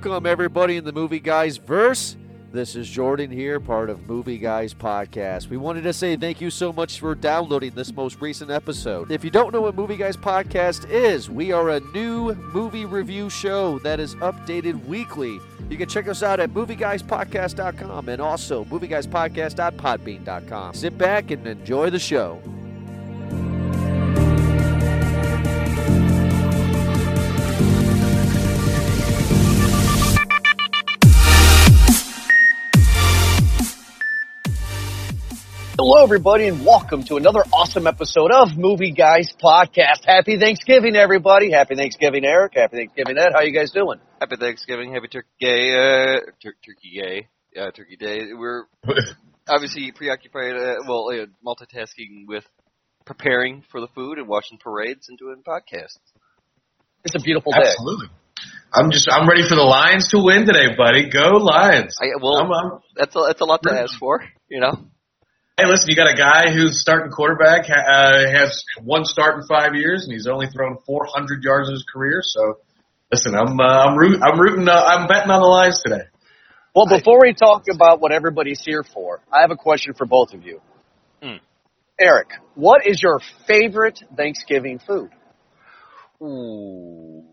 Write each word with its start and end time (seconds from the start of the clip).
Welcome, 0.00 0.26
everybody, 0.26 0.76
in 0.76 0.84
the 0.84 0.92
Movie 0.92 1.18
Guys 1.18 1.56
verse. 1.56 2.16
This 2.52 2.76
is 2.76 2.88
Jordan 2.88 3.32
here, 3.32 3.58
part 3.58 3.90
of 3.90 4.08
Movie 4.08 4.38
Guys 4.38 4.72
Podcast. 4.72 5.48
We 5.48 5.56
wanted 5.56 5.82
to 5.82 5.92
say 5.92 6.14
thank 6.14 6.40
you 6.40 6.50
so 6.50 6.72
much 6.72 7.00
for 7.00 7.16
downloading 7.16 7.72
this 7.74 7.92
most 7.92 8.20
recent 8.20 8.48
episode. 8.48 9.10
If 9.10 9.24
you 9.24 9.30
don't 9.30 9.52
know 9.52 9.62
what 9.62 9.74
Movie 9.74 9.96
Guys 9.96 10.16
Podcast 10.16 10.88
is, 10.88 11.28
we 11.28 11.50
are 11.50 11.70
a 11.70 11.80
new 11.80 12.32
movie 12.32 12.84
review 12.84 13.28
show 13.28 13.80
that 13.80 13.98
is 13.98 14.14
updated 14.14 14.86
weekly. 14.86 15.40
You 15.68 15.76
can 15.76 15.88
check 15.88 16.06
us 16.06 16.22
out 16.22 16.38
at 16.38 16.50
movieguyspodcast.com 16.50 18.08
and 18.08 18.22
also 18.22 18.66
movieguyspodcast.podbean.com. 18.66 20.74
Sit 20.74 20.96
back 20.96 21.32
and 21.32 21.44
enjoy 21.44 21.90
the 21.90 21.98
show. 21.98 22.40
Hello, 35.80 36.02
everybody, 36.02 36.48
and 36.48 36.66
welcome 36.66 37.04
to 37.04 37.18
another 37.18 37.44
awesome 37.52 37.86
episode 37.86 38.32
of 38.32 38.58
Movie 38.58 38.90
Guys 38.90 39.32
Podcast. 39.40 40.04
Happy 40.04 40.36
Thanksgiving, 40.36 40.96
everybody. 40.96 41.52
Happy 41.52 41.76
Thanksgiving, 41.76 42.24
Eric. 42.24 42.54
Happy 42.56 42.78
Thanksgiving, 42.78 43.16
Ed. 43.16 43.28
How 43.32 43.42
you 43.42 43.52
guys 43.52 43.70
doing? 43.70 44.00
Happy 44.20 44.34
Thanksgiving, 44.34 44.92
Happy 44.92 45.06
Turkey 45.06 45.28
Day, 45.38 45.74
uh, 45.76 46.20
tur- 46.42 46.56
Turkey 46.66 47.00
Day, 47.00 47.28
uh, 47.56 47.70
Turkey 47.70 47.94
Day. 47.94 48.34
We're 48.36 48.64
obviously 49.48 49.92
preoccupied, 49.92 50.56
uh, 50.56 50.74
well, 50.88 51.10
uh, 51.12 51.26
multitasking 51.46 52.26
with 52.26 52.44
preparing 53.06 53.62
for 53.70 53.80
the 53.80 53.88
food 53.94 54.18
and 54.18 54.26
watching 54.26 54.58
parades 54.58 55.08
and 55.08 55.16
doing 55.16 55.44
podcasts. 55.46 56.00
It's 57.04 57.14
a 57.14 57.20
beautiful 57.20 57.52
day. 57.52 57.68
Absolutely. 57.68 58.08
I'm 58.74 58.90
just 58.90 59.08
I'm 59.08 59.28
ready 59.28 59.48
for 59.48 59.54
the 59.54 59.62
Lions 59.62 60.08
to 60.08 60.18
win 60.20 60.44
today, 60.44 60.74
buddy. 60.76 61.08
Go 61.08 61.36
Lions. 61.36 61.94
I, 62.02 62.06
well, 62.20 62.36
I'm, 62.36 62.52
I'm, 62.52 62.80
that's 62.96 63.14
a, 63.14 63.20
that's 63.28 63.40
a 63.40 63.44
lot 63.44 63.62
to 63.62 63.70
ask 63.70 63.96
for, 63.96 64.24
you 64.48 64.58
know. 64.58 64.72
Hey, 65.58 65.66
listen, 65.66 65.90
you 65.90 65.96
got 65.96 66.10
a 66.10 66.16
guy 66.16 66.52
who's 66.52 66.80
starting 66.80 67.10
quarterback, 67.10 67.68
uh, 67.68 68.30
has 68.30 68.64
one 68.82 69.04
start 69.04 69.40
in 69.40 69.46
five 69.46 69.74
years, 69.74 70.04
and 70.04 70.12
he's 70.12 70.26
only 70.26 70.46
thrown 70.46 70.78
400 70.86 71.42
yards 71.42 71.68
in 71.68 71.74
his 71.74 71.84
career. 71.92 72.20
So, 72.22 72.58
listen, 73.12 73.34
I'm 73.34 73.58
uh, 73.58 73.86
I'm 73.86 73.98
root, 73.98 74.20
I'm 74.22 74.40
rooting 74.40 74.68
uh, 74.68 74.72
I'm 74.72 75.08
betting 75.08 75.30
on 75.30 75.40
the 75.40 75.46
Lions 75.46 75.82
today. 75.84 76.04
Well, 76.74 76.86
before 76.86 77.20
we 77.20 77.34
talk 77.34 77.64
about 77.72 78.00
what 78.00 78.12
everybody's 78.12 78.62
here 78.64 78.84
for, 78.84 79.20
I 79.32 79.40
have 79.40 79.50
a 79.50 79.56
question 79.56 79.94
for 79.94 80.06
both 80.06 80.32
of 80.32 80.44
you. 80.44 80.60
Hmm. 81.20 81.38
Eric, 82.00 82.28
what 82.54 82.86
is 82.86 83.02
your 83.02 83.20
favorite 83.48 83.98
Thanksgiving 84.16 84.78
food? 84.78 85.10
Ooh, 86.22 87.24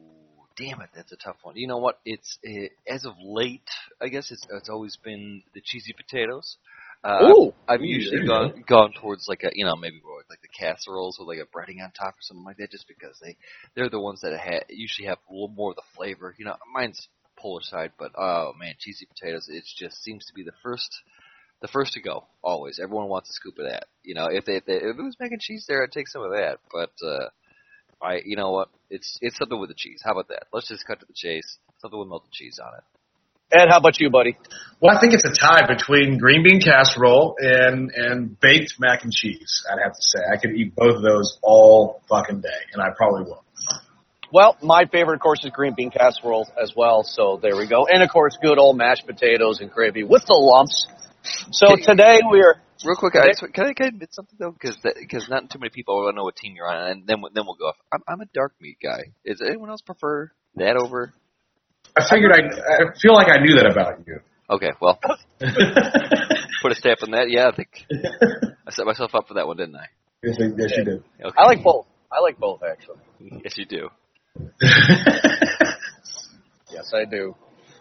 damn 0.58 0.82
it, 0.82 0.90
that's 0.96 1.12
a 1.12 1.18
tough 1.18 1.38
one. 1.44 1.56
You 1.58 1.68
know 1.68 1.78
what? 1.78 2.00
It's 2.06 2.40
uh 2.48 2.70
as 2.92 3.06
of 3.06 3.14
late, 3.24 3.70
I 4.02 4.08
guess 4.08 4.32
it's 4.32 4.48
it's 4.50 4.70
always 4.70 4.98
been 4.98 5.44
the 5.54 5.62
cheesy 5.64 5.94
potatoes. 5.94 6.58
Uh, 7.06 7.30
Ooh. 7.30 7.54
I've 7.68 7.84
usually 7.84 8.22
you 8.22 8.28
gone 8.28 8.64
gone 8.68 8.92
towards 9.00 9.28
like 9.28 9.44
a 9.44 9.52
you 9.54 9.64
know 9.64 9.76
maybe 9.76 10.02
more 10.04 10.24
like 10.28 10.42
the 10.42 10.48
casseroles 10.48 11.18
with 11.20 11.28
like 11.28 11.38
a 11.38 11.46
breading 11.56 11.84
on 11.84 11.92
top 11.92 12.16
or 12.16 12.22
something 12.22 12.44
like 12.44 12.58
that, 12.58 12.72
just 12.72 12.88
because 12.88 13.20
they 13.22 13.38
they're 13.76 13.90
the 13.90 14.00
ones 14.00 14.22
that 14.22 14.36
ha- 14.36 14.66
usually 14.70 15.08
have 15.08 15.20
a 15.30 15.32
little 15.32 15.50
more 15.50 15.70
of 15.70 15.76
the 15.76 15.84
flavor. 15.96 16.34
You 16.40 16.46
know, 16.46 16.56
mine's 16.74 17.08
polar 17.38 17.62
side, 17.62 17.92
but 18.00 18.12
oh 18.18 18.54
man, 18.60 18.74
cheesy 18.80 19.06
potatoes. 19.06 19.48
It 19.48 19.66
just 19.78 20.02
seems 20.04 20.26
to 20.26 20.34
be 20.34 20.44
the 20.44 20.58
first. 20.64 20.90
The 21.62 21.70
first 21.70 21.94
to 21.94 22.02
go, 22.02 22.26
always. 22.44 22.80
Everyone 22.80 23.08
wants 23.08 23.30
a 23.30 23.34
scoop 23.34 23.58
of 23.60 23.66
that. 23.66 23.86
You 24.04 24.14
know, 24.14 24.28
if 24.30 24.44
they, 24.44 24.58
if, 24.58 24.66
they, 24.66 24.74
if 24.74 25.00
it 25.00 25.02
was 25.02 25.16
mac 25.20 25.32
and 25.32 25.40
cheese 25.40 25.66
there, 25.68 25.82
I'd 25.82 25.92
take 25.92 26.10
some 26.10 26.22
of 26.22 26.32
that. 26.32 26.60
But 26.72 26.92
uh, 27.02 27.30
I, 28.02 28.22
you 28.26 28.36
know 28.36 28.52
what? 28.52 28.70
It's 28.90 29.18
it's 29.22 29.38
something 29.38 29.60
with 29.60 29.70
the 29.70 29.76
cheese. 29.76 30.02
How 30.04 30.12
about 30.12 30.28
that? 30.28 30.48
Let's 30.52 30.68
just 30.68 30.86
cut 30.86 31.00
to 31.00 31.06
the 31.06 31.14
chase. 31.16 31.58
Something 31.80 31.98
with 32.00 32.10
melted 32.10 32.32
cheese 32.32 32.60
on 32.62 32.74
it. 32.76 32.84
Ed, 33.52 33.70
how 33.70 33.78
about 33.78 34.00
you, 34.00 34.10
buddy? 34.10 34.38
Well, 34.82 34.96
I 34.96 35.00
think 35.00 35.14
it's 35.14 35.24
a 35.24 35.34
tie 35.34 35.66
between 35.68 36.18
green 36.18 36.44
bean 36.44 36.60
casserole 36.62 37.36
and 37.40 37.92
and 37.92 38.40
baked 38.40 38.76
mac 38.80 39.04
and 39.04 39.14
cheese. 39.14 39.64
I'd 39.72 39.82
have 39.82 39.94
to 39.94 40.02
say 40.02 40.20
I 40.32 40.38
could 40.38 40.52
eat 40.56 40.76
both 40.76 40.98
of 40.98 41.02
those 41.02 41.38
all 41.42 42.02
fucking 42.10 42.42
day, 42.42 42.50
and 42.74 42.82
I 42.82 42.88
probably 42.96 43.24
will. 43.24 43.44
Well, 44.34 44.58
my 44.62 44.86
favorite, 44.92 45.16
of 45.16 45.22
course, 45.22 45.46
is 45.46 45.52
green 45.52 45.76
bean 45.78 45.92
casserole 45.92 46.48
as 46.62 46.74
well. 46.76 47.04
So 47.04 47.40
there 47.42 47.56
we 47.56 47.68
go. 47.68 47.88
And 47.88 48.04
of 48.04 48.10
course, 48.10 48.38
good 48.42 48.58
old 48.58 48.78
mashed 48.78 49.06
potatoes 49.06 49.62
and 49.62 49.72
gravy 49.72 50.04
with 50.04 50.26
the 50.26 50.34
lumps. 50.34 50.88
So 51.52 51.76
today 51.76 52.20
we're 52.30 52.56
Real 52.84 52.98
quick, 52.98 53.16
I 53.16 53.28
just, 53.28 53.42
can 53.54 53.66
I 53.66 53.74
can 53.74 53.86
I 53.86 53.88
admit 53.88 54.14
something 54.14 54.36
though? 54.38 54.52
Because 54.52 54.78
because 55.00 55.30
not 55.30 55.50
too 55.50 55.60
many 55.60 55.70
people 55.70 56.04
will 56.04 56.12
know 56.12 56.24
what 56.24 56.36
team 56.36 56.54
you're 56.56 56.68
on, 56.68 56.92
and 56.92 57.08
then 57.08 57.22
we- 57.22 57.30
then 57.34 57.46
we'll 57.46 57.56
go. 57.56 57.68
Off. 57.68 57.78
I'm 57.92 58.02
I'm 58.08 58.22
a 58.22 58.26
dark 58.26 58.54
meat 58.60 58.78
guy. 58.84 59.14
Is 59.24 59.42
anyone 59.42 59.70
else 59.70 59.82
prefer 59.82 60.30
that 60.56 60.76
over? 60.76 61.14
I 61.98 62.04
figured 62.10 62.32
I 62.32 62.40
I 62.40 63.00
feel 63.02 63.14
like 63.14 63.28
I 63.30 63.38
knew 63.42 63.56
that 63.56 63.68
about 63.72 64.06
you. 64.08 64.20
Okay, 64.50 64.72
well, 64.80 65.00
put 66.62 66.72
a 66.72 66.76
stamp 66.76 67.00
on 67.04 67.12
that. 67.12 67.30
Yeah, 67.30 67.48
I 67.52 67.56
think 67.56 67.86
I 68.68 68.72
set 68.72 68.86
myself 68.86 69.16
up 69.16 69.28
for 69.28 69.36
that 69.36 69.48
one, 69.48 69.58
didn't 69.58 69.76
I? 69.76 69.88
yes, 70.24 70.38
I- 70.40 70.54
yes, 70.58 70.74
you 70.78 70.84
did. 70.84 71.04
Okay. 71.24 71.36
I 71.38 71.46
like 71.46 71.64
both. 71.64 71.86
I 72.12 72.20
like 72.22 72.38
both 72.38 72.62
actually. 72.64 72.98
Yes, 73.44 73.58
you 73.58 73.66
do. 73.66 73.90
Yes, 76.72 76.92
I 76.94 77.06
do. 77.06 77.36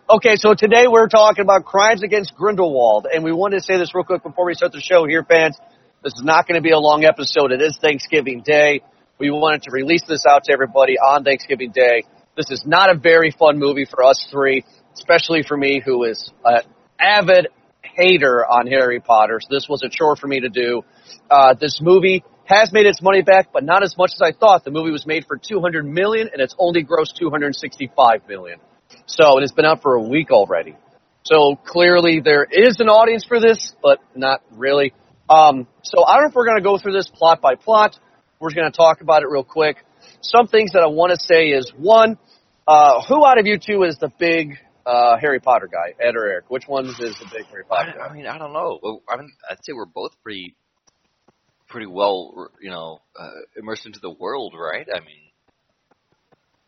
Okay, 0.09 0.37
so 0.37 0.55
today 0.55 0.87
we're 0.87 1.09
talking 1.09 1.43
about 1.43 1.65
crimes 1.65 2.03
against 2.05 2.35
Grindelwald, 2.37 3.07
and 3.13 3.25
we 3.25 3.33
wanted 3.33 3.57
to 3.57 3.63
say 3.63 3.77
this 3.79 3.93
real 3.95 4.05
quick 4.05 4.23
before 4.23 4.45
we 4.45 4.55
start 4.55 4.73
the 4.73 4.81
show 4.81 5.05
here, 5.07 5.25
fans. 5.25 5.59
This 6.05 6.13
is 6.13 6.23
not 6.23 6.47
going 6.47 6.57
to 6.57 6.63
be 6.63 6.71
a 6.71 6.79
long 6.79 7.05
episode. 7.05 7.51
It 7.51 7.63
is 7.63 7.79
Thanksgiving 7.81 8.43
Day. 8.45 8.83
We 9.19 9.31
wanted 9.31 9.63
to 9.63 9.71
release 9.73 10.03
this 10.07 10.25
out 10.31 10.45
to 10.45 10.53
everybody 10.53 10.99
on 10.99 11.25
Thanksgiving 11.25 11.73
Day. 11.73 12.05
This 12.37 12.51
is 12.51 12.65
not 12.67 12.91
a 12.91 12.99
very 12.99 13.31
fun 13.31 13.59
movie 13.59 13.85
for 13.85 14.03
us 14.03 14.27
three, 14.31 14.65
especially 14.95 15.43
for 15.47 15.57
me, 15.57 15.81
who 15.85 16.05
is 16.05 16.31
an 16.45 16.63
avid 16.99 17.49
hater 17.83 18.45
on 18.45 18.67
Harry 18.67 19.01
Potter. 19.01 19.41
So 19.41 19.49
this 19.51 19.69
was 19.69 19.83
a 19.83 19.89
chore 19.89 20.17
for 20.17 20.27
me 20.27 20.41
to 20.41 20.49
do. 20.49 20.83
Uh, 21.31 21.55
this 21.55 21.81
movie 21.81 22.25
has 22.45 22.73
made 22.73 22.87
its 22.87 23.01
money 23.01 23.23
back, 23.23 23.53
but 23.53 23.65
not 23.65 23.83
as 23.83 23.97
much 23.97 24.11
as 24.15 24.21
I 24.23 24.33
thought. 24.33 24.65
The 24.65 24.71
movie 24.71 24.91
was 24.91 25.07
made 25.07 25.27
for 25.27 25.37
200 25.37 25.87
million, 25.87 26.29
and 26.33 26.43
it's 26.43 26.55
only 26.59 26.85
grossed 26.85 27.17
265 27.19 28.29
million. 28.29 28.59
So, 29.07 29.39
it's 29.39 29.53
been 29.53 29.65
out 29.65 29.83
for 29.83 29.95
a 29.95 30.03
week 30.03 30.31
already. 30.31 30.77
So 31.25 31.57
clearly 31.57 32.21
there 32.23 32.45
is 32.45 32.81
an 32.81 32.89
audience 32.91 33.25
for 33.25 33.41
this, 33.41 33.75
but 33.83 33.99
not 34.15 34.43
really. 34.53 34.93
Um, 35.31 35.67
so 35.83 36.05
I 36.05 36.17
don't 36.17 36.25
know 36.25 36.29
if 36.29 36.35
we're 36.35 36.45
going 36.45 36.59
to 36.59 36.63
go 36.63 36.77
through 36.77 36.93
this 36.93 37.09
plot 37.09 37.41
by 37.41 37.55
plot. 37.55 37.99
We're 38.39 38.51
just 38.51 38.57
going 38.57 38.71
to 38.71 38.77
talk 38.77 39.01
about 39.01 39.23
it 39.23 39.29
real 39.31 39.43
quick. 39.43 39.79
Some 40.27 40.47
things 40.47 40.73
that 40.73 40.83
I 40.83 40.87
want 40.87 41.13
to 41.13 41.19
say 41.21 41.49
is 41.49 41.71
one, 41.77 42.17
uh, 42.67 43.03
who 43.07 43.27
out 43.27 43.39
of 43.39 43.45
you 43.45 43.59
two 43.59 43.83
is 43.83 43.99
the 43.99 44.11
big 44.19 44.57
uh, 44.87 45.19
Harry 45.19 45.39
Potter 45.39 45.69
guy, 45.71 45.95
Ed 46.03 46.17
or 46.17 46.25
Eric? 46.25 46.47
Which 46.49 46.65
one 46.67 46.87
is 46.87 46.97
the 46.97 47.29
big 47.31 47.45
Harry 47.47 47.65
I, 47.71 47.75
Potter 47.75 47.95
guy? 47.99 48.07
I 48.07 48.13
mean, 48.15 48.27
I 48.27 48.39
don't 48.39 48.55
know. 48.55 49.01
I 49.07 49.17
mean, 49.19 49.31
I'd 49.51 49.63
say 49.63 49.75
we're 49.75 49.85
both 49.85 50.13
pretty, 50.23 50.57
pretty 51.69 51.87
well, 51.87 52.49
you 52.59 52.71
know, 52.71 53.03
uh, 53.19 53.31
immersed 53.57 53.85
into 53.85 54.01
the 54.01 54.11
world, 54.11 54.55
right? 54.59 54.87
I 54.93 55.01
mean, 55.01 55.21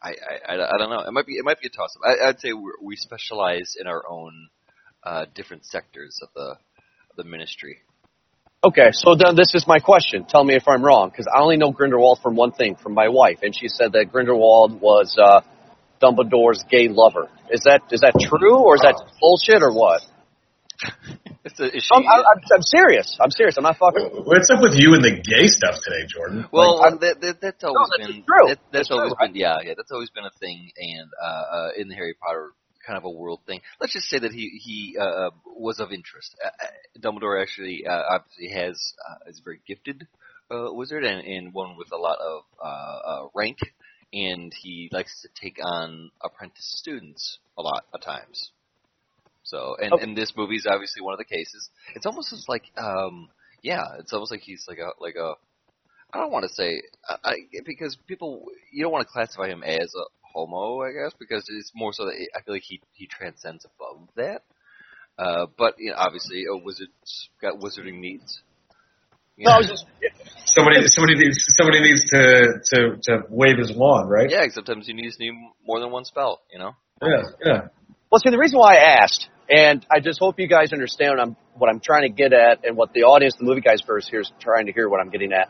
I, 0.03 0.11
I, 0.11 0.55
I, 0.55 0.75
I 0.75 0.79
don't 0.79 0.91
know. 0.91 1.01
It 1.01 1.13
might 1.13 1.27
be, 1.27 1.37
it 1.37 1.45
might 1.45 1.59
be 1.59 1.69
a 1.69 1.71
toss-up. 1.71 2.03
I, 2.05 2.29
I'd 2.29 2.41
say 2.41 2.53
we're, 2.53 2.73
we 2.83 2.97
specialize 2.97 3.75
in 3.81 3.87
our 3.87 4.03
own 4.07 4.49
uh, 5.03 5.25
different 5.35 5.65
sectors 5.65 6.21
of 6.23 6.29
the 6.35 6.59
of 7.11 7.17
the 7.17 7.25
ministry. 7.25 7.79
Okay, 8.67 8.91
so 8.91 9.15
then 9.15 9.37
this 9.37 9.55
is 9.55 9.65
my 9.69 9.79
question. 9.79 10.27
Tell 10.29 10.43
me 10.43 10.57
if 10.57 10.67
I'm 10.67 10.83
wrong, 10.83 11.11
because 11.11 11.29
I 11.33 11.41
only 11.41 11.57
know 11.57 11.71
Grindelwald 11.71 12.19
from 12.21 12.35
one 12.35 12.51
thing, 12.51 12.75
from 12.75 12.95
my 12.95 13.07
wife, 13.09 13.39
and 13.43 13.55
she 13.55 13.69
said 13.69 13.93
that 13.93 14.11
Grindelwald 14.11 14.81
was 14.81 15.15
uh, 15.23 15.43
Dumbledore's 16.03 16.65
gay 16.69 16.89
lover. 16.89 17.31
Is 17.49 17.63
that 17.63 17.83
is 17.93 18.01
that 18.01 18.15
true, 18.19 18.59
or 18.59 18.75
is 18.75 18.83
that 18.83 18.99
bullshit, 19.21 19.63
or 19.63 19.73
what? 19.73 20.03
It's 21.47 21.61
a, 21.61 21.71
is 21.71 21.87
she, 21.87 21.95
I'm, 21.95 22.03
I'm, 22.03 22.43
I'm 22.59 22.63
serious. 22.63 23.17
I'm 23.23 23.31
serious. 23.31 23.55
I'm 23.57 23.63
not 23.63 23.79
fucking. 23.79 24.27
What's 24.27 24.51
up 24.51 24.59
with 24.61 24.75
you 24.75 24.99
and 24.99 25.05
the 25.05 25.15
gay 25.15 25.47
stuff 25.47 25.79
today, 25.79 26.03
Jordan? 26.11 26.51
well, 26.51 26.83
Like, 26.83 26.99
that, 26.99 27.21
that, 27.21 27.41
that's 27.41 27.63
always 27.63 27.87
that's 27.87 28.11
been 28.11 28.27
true. 28.27 28.51
That, 28.51 28.59
that's 28.75 28.91
That's 28.91 28.91
always 28.91 29.15
true. 29.15 29.29
been 29.31 29.37
yeah, 29.39 29.63
yeah. 29.63 29.75
That's 29.79 29.93
always 29.95 30.11
been 30.11 30.27
a 30.27 30.35
thing, 30.43 30.75
and 30.75 31.07
uh, 31.23 31.27
uh, 31.55 31.69
in 31.79 31.87
the 31.87 31.95
Harry 31.95 32.19
Potter 32.19 32.51
kind 32.87 32.97
of 32.97 33.05
a 33.05 33.11
world 33.11 33.41
thing. 33.47 33.61
Let's 33.81 33.93
just 33.93 34.07
say 34.09 34.19
that 34.19 34.33
he 34.33 34.61
he 34.63 34.97
uh, 34.99 35.31
was 35.45 35.81
of 35.81 35.93
interest. 35.93 36.37
Uh, 36.45 36.49
uh, 36.49 37.01
Dumbledore 37.01 37.41
actually 37.43 37.85
uh, 37.87 38.03
obviously 38.11 38.51
has 38.55 38.95
uh, 39.09 39.29
is 39.31 39.41
a 39.41 39.45
very 39.45 39.61
gifted 39.67 40.07
uh, 40.51 40.73
wizard 40.73 41.05
and, 41.05 41.27
and 41.27 41.53
one 41.53 41.77
with 41.77 41.89
a 41.93 41.97
lot 41.97 42.19
of 42.21 42.43
uh, 42.63 42.99
uh, 43.09 43.29
rank, 43.35 43.59
and 44.13 44.53
he 44.63 44.89
likes 44.93 45.23
to 45.23 45.29
take 45.41 45.59
on 45.63 46.11
apprentice 46.23 46.73
students 46.79 47.39
a 47.59 47.63
lot 47.63 47.85
of 47.93 48.01
times. 48.01 48.53
So, 49.43 49.77
and, 49.81 49.93
Okay. 49.93 50.03
and 50.03 50.17
this 50.17 50.33
movie 50.37 50.57
is 50.57 50.67
obviously 50.69 51.03
one 51.03 51.15
of 51.15 51.19
the 51.19 51.25
cases. 51.25 51.71
It's 51.95 52.07
almost 52.07 52.33
as 52.33 52.45
like, 52.49 52.65
um, 52.77 53.29
yeah, 53.63 53.85
it's 53.99 54.13
almost 54.13 54.33
like 54.33 54.41
he's 54.41 54.65
like 54.69 54.79
a 54.79 54.91
like 55.01 55.15
a. 55.15 55.35
I 56.13 56.19
don't 56.21 56.33
want 56.33 56.45
to 56.45 56.55
say 56.55 56.83
I 57.09 57.35
because 57.65 57.97
people 58.07 58.47
you 58.73 58.83
don't 58.85 58.93
want 58.93 59.07
to 59.07 59.13
classify 59.13 59.49
him 59.49 59.63
as 59.63 59.93
a 59.95 60.05
homo, 60.37 60.83
I 60.83 60.93
guess, 60.93 61.13
because 61.19 61.45
it's 61.49 61.73
more 61.75 61.93
so 61.93 62.05
that 62.05 62.15
I 62.37 62.43
feel 62.43 62.55
like 62.55 62.63
he 62.63 62.81
he 62.93 63.07
transcends 63.07 63.65
above 63.65 64.09
that. 64.17 64.43
Uh, 65.19 65.47
but 65.57 65.75
you 65.79 65.91
know, 65.91 65.97
obviously, 65.97 66.45
a 66.45 66.57
wizard's 66.57 67.31
got 67.41 67.55
wizarding 67.55 68.01
needs. 68.01 68.43
You 69.37 69.47
No, 69.47 69.53
I 69.53 69.59
was 69.59 69.69
just. 69.69 69.87
somebody 70.45 70.87
somebody 70.87 71.17
needs 71.17 71.39
somebody 71.57 71.81
needs 71.81 72.05
to 72.11 72.61
to 72.65 72.97
to 73.03 73.23
wave 73.31 73.59
his 73.59 73.73
wand, 73.75 74.11
right? 74.11 74.31
yeah, 74.31 74.45
sometimes 74.51 74.89
you 74.89 74.95
need, 74.95 75.07
just 75.07 75.21
need 75.21 75.33
more 75.67 75.81
than 75.81 75.91
one 75.91 76.05
spell. 76.05 76.41
You 76.53 76.59
know. 76.59 76.73
yeah, 77.03 77.23
yeah. 77.45 77.61
Well, 78.11 78.21
see, 78.25 78.31
the 78.31 78.39
reason 78.39 78.59
why 78.59 78.77
I 78.77 79.03
asked, 79.03 79.29
and 79.51 79.85
I 79.91 80.01
just 80.01 80.21
hope 80.21 80.39
you 80.39 80.49
guys 80.49 80.73
understand 80.73 81.11
what 81.11 81.21
I'm, 81.21 81.37
what 81.57 81.69
I'm 81.69 81.81
trying 81.81 82.03
to 82.03 82.09
get 82.09 82.33
at 82.33 82.65
and 82.65 82.77
what 82.77 82.93
the 82.93 83.03
audience, 83.03 83.35
the 83.39 83.45
movie 83.45 83.61
guys 83.61 83.83
verse 83.87 84.09
here 84.09 84.21
is 84.21 84.31
trying 84.41 84.67
to 84.67 84.73
hear 84.73 84.89
what 84.89 85.01
I'm 85.01 85.11
getting 85.11 85.33
at. 85.33 85.49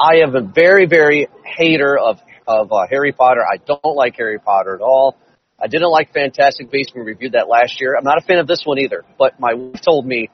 I 0.00 0.22
am 0.22 0.34
a 0.34 0.40
very, 0.40 0.86
very 0.86 1.28
hater 1.44 1.98
of, 1.98 2.18
of 2.46 2.72
uh, 2.72 2.86
Harry 2.90 3.12
Potter. 3.12 3.40
I 3.42 3.56
don't 3.56 3.96
like 3.96 4.16
Harry 4.16 4.38
Potter 4.38 4.74
at 4.74 4.80
all. 4.80 5.16
I 5.60 5.68
didn't 5.68 5.90
like 5.90 6.12
Fantastic 6.12 6.70
Beasts. 6.70 6.92
We 6.94 7.02
reviewed 7.02 7.32
that 7.32 7.48
last 7.48 7.80
year. 7.80 7.96
I'm 7.96 8.04
not 8.04 8.18
a 8.18 8.22
fan 8.22 8.38
of 8.38 8.46
this 8.46 8.62
one 8.64 8.78
either, 8.78 9.04
but 9.18 9.38
my 9.38 9.54
wife 9.54 9.80
told 9.82 10.06
me 10.06 10.28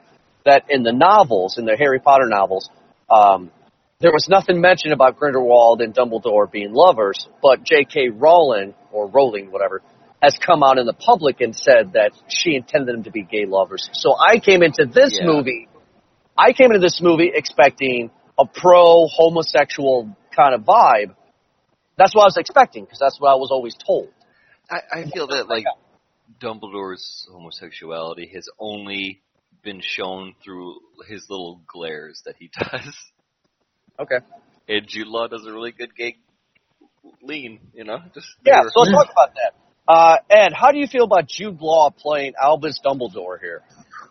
that 0.45 0.63
in 0.69 0.83
the 0.83 0.91
novels, 0.93 1.57
in 1.57 1.65
the 1.65 1.75
Harry 1.77 1.99
Potter 1.99 2.27
novels, 2.27 2.69
um, 3.09 3.51
there 3.99 4.11
was 4.11 4.27
nothing 4.29 4.61
mentioned 4.61 4.93
about 4.93 5.17
Grindelwald 5.19 5.81
and 5.81 5.93
Dumbledore 5.93 6.49
being 6.49 6.73
lovers, 6.73 7.27
but 7.41 7.63
J.K. 7.63 8.09
Rowling, 8.09 8.73
or 8.91 9.07
Rowling, 9.07 9.51
whatever, 9.51 9.81
has 10.21 10.37
come 10.43 10.63
out 10.63 10.77
in 10.77 10.85
the 10.85 10.93
public 10.93 11.41
and 11.41 11.55
said 11.55 11.93
that 11.93 12.11
she 12.27 12.55
intended 12.55 12.95
them 12.95 13.03
to 13.03 13.11
be 13.11 13.23
gay 13.23 13.45
lovers. 13.45 13.89
So 13.93 14.15
I 14.17 14.39
came 14.39 14.63
into 14.63 14.85
this 14.85 15.17
Yeah. 15.19 15.27
movie, 15.27 15.67
I 16.37 16.53
came 16.53 16.67
into 16.67 16.79
this 16.79 17.01
movie 17.01 17.31
expecting 17.33 18.09
a 18.39 18.45
pro 18.45 19.07
homosexual 19.07 20.15
kind 20.35 20.55
of 20.55 20.61
vibe. 20.61 21.13
That's 21.99 22.15
what 22.15 22.23
I 22.23 22.25
was 22.27 22.37
expecting 22.37 22.85
because 22.85 22.97
that's 22.99 23.19
what 23.19 23.29
I 23.29 23.35
was 23.35 23.49
always 23.51 23.75
told. 23.75 24.09
I, 24.71 24.79
I 24.91 25.09
feel 25.09 25.27
that 25.27 25.49
like 25.49 25.65
Dumbledore's 26.41 27.27
homosexuality 27.31 28.31
has 28.33 28.47
only 28.57 29.21
been 29.63 29.81
shown 29.83 30.33
through 30.43 30.77
his 31.09 31.27
little 31.29 31.61
glares 31.67 32.21
that 32.25 32.35
he 32.39 32.49
does. 32.57 32.95
Okay. 33.99 34.25
And 34.69 34.87
Jude 34.87 35.07
Law 35.07 35.27
does 35.27 35.45
a 35.45 35.51
really 35.51 35.73
good 35.73 35.93
gay 35.93 36.15
lean, 37.21 37.59
you 37.73 37.83
know? 37.83 37.97
Just 38.13 38.27
Yeah, 38.45 38.61
there. 38.61 38.71
so 38.73 38.79
let's 38.81 38.91
talk 38.93 39.11
about 39.11 39.35
that. 39.35 39.53
Uh, 39.87 40.17
Ed, 40.29 40.53
how 40.53 40.71
do 40.71 40.77
you 40.77 40.87
feel 40.87 41.03
about 41.03 41.27
Jude 41.27 41.59
Law 41.59 41.89
playing 41.89 42.33
Albus 42.41 42.79
Dumbledore 42.85 43.39
here? 43.41 43.63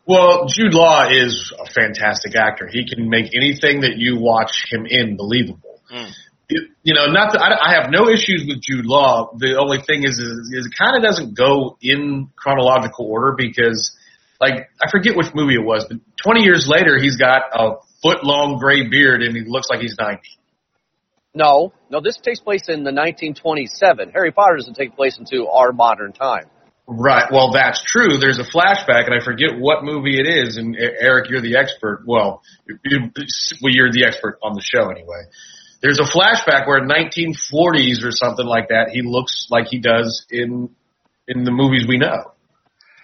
Well, 0.06 0.46
Jude 0.48 0.74
Law 0.74 1.08
is 1.08 1.52
a 1.58 1.70
fantastic 1.70 2.34
actor. 2.34 2.68
He 2.70 2.84
can 2.86 3.08
make 3.08 3.26
anything 3.34 3.82
that 3.82 3.96
you 3.96 4.18
watch 4.18 4.64
him 4.70 4.86
in 4.86 5.16
believable. 5.16 5.80
Mm. 5.92 6.10
You, 6.48 6.68
you 6.82 6.94
know, 6.94 7.06
not 7.06 7.32
that 7.32 7.42
I, 7.42 7.72
I 7.72 7.80
have 7.80 7.90
no 7.90 8.08
issues 8.08 8.46
with 8.48 8.62
Jude 8.62 8.86
Law. 8.86 9.30
The 9.36 9.58
only 9.58 9.82
thing 9.86 10.04
is, 10.04 10.18
is, 10.18 10.50
is 10.52 10.66
it 10.66 10.72
kind 10.78 10.96
of 10.96 11.02
doesn't 11.02 11.36
go 11.36 11.76
in 11.82 12.30
chronological 12.36 13.06
order 13.06 13.34
because, 13.36 13.94
like, 14.40 14.70
I 14.82 14.90
forget 14.90 15.14
which 15.14 15.34
movie 15.34 15.54
it 15.54 15.64
was, 15.64 15.84
but 15.88 15.98
20 16.24 16.44
years 16.44 16.66
later, 16.66 16.98
he's 16.98 17.16
got 17.16 17.42
a 17.52 17.76
foot 18.02 18.24
long 18.24 18.58
gray 18.58 18.88
beard 18.88 19.22
and 19.22 19.36
he 19.36 19.44
looks 19.46 19.68
like 19.68 19.80
he's 19.80 19.96
90. 19.98 20.22
No, 21.34 21.72
no, 21.90 22.00
this 22.00 22.16
takes 22.16 22.40
place 22.40 22.68
in 22.68 22.82
the 22.82 22.92
1927. 22.96 24.10
Harry 24.12 24.32
Potter 24.32 24.56
doesn't 24.56 24.74
take 24.74 24.96
place 24.96 25.18
into 25.18 25.46
our 25.48 25.72
modern 25.72 26.12
time. 26.12 26.46
Right. 26.86 27.30
Well, 27.30 27.52
that's 27.52 27.84
true. 27.84 28.16
There's 28.16 28.38
a 28.38 28.44
flashback, 28.44 29.04
and 29.04 29.14
I 29.14 29.22
forget 29.22 29.50
what 29.58 29.84
movie 29.84 30.18
it 30.18 30.26
is. 30.26 30.56
And 30.56 30.74
Eric, 30.74 31.28
you're 31.28 31.42
the 31.42 31.58
expert. 31.58 32.04
Well, 32.06 32.42
you, 32.66 33.10
well, 33.62 33.72
you're 33.74 33.92
the 33.92 34.06
expert 34.06 34.38
on 34.42 34.54
the 34.54 34.62
show 34.62 34.88
anyway. 34.88 35.28
There's 35.80 36.00
a 36.00 36.02
flashback 36.02 36.66
where 36.66 36.78
in 36.78 36.88
1940s 36.88 38.04
or 38.04 38.10
something 38.10 38.46
like 38.46 38.68
that, 38.68 38.90
he 38.92 39.02
looks 39.02 39.46
like 39.50 39.66
he 39.68 39.78
does 39.78 40.26
in 40.30 40.70
in 41.28 41.44
the 41.44 41.50
movies 41.50 41.86
we 41.86 41.98
know. 41.98 42.32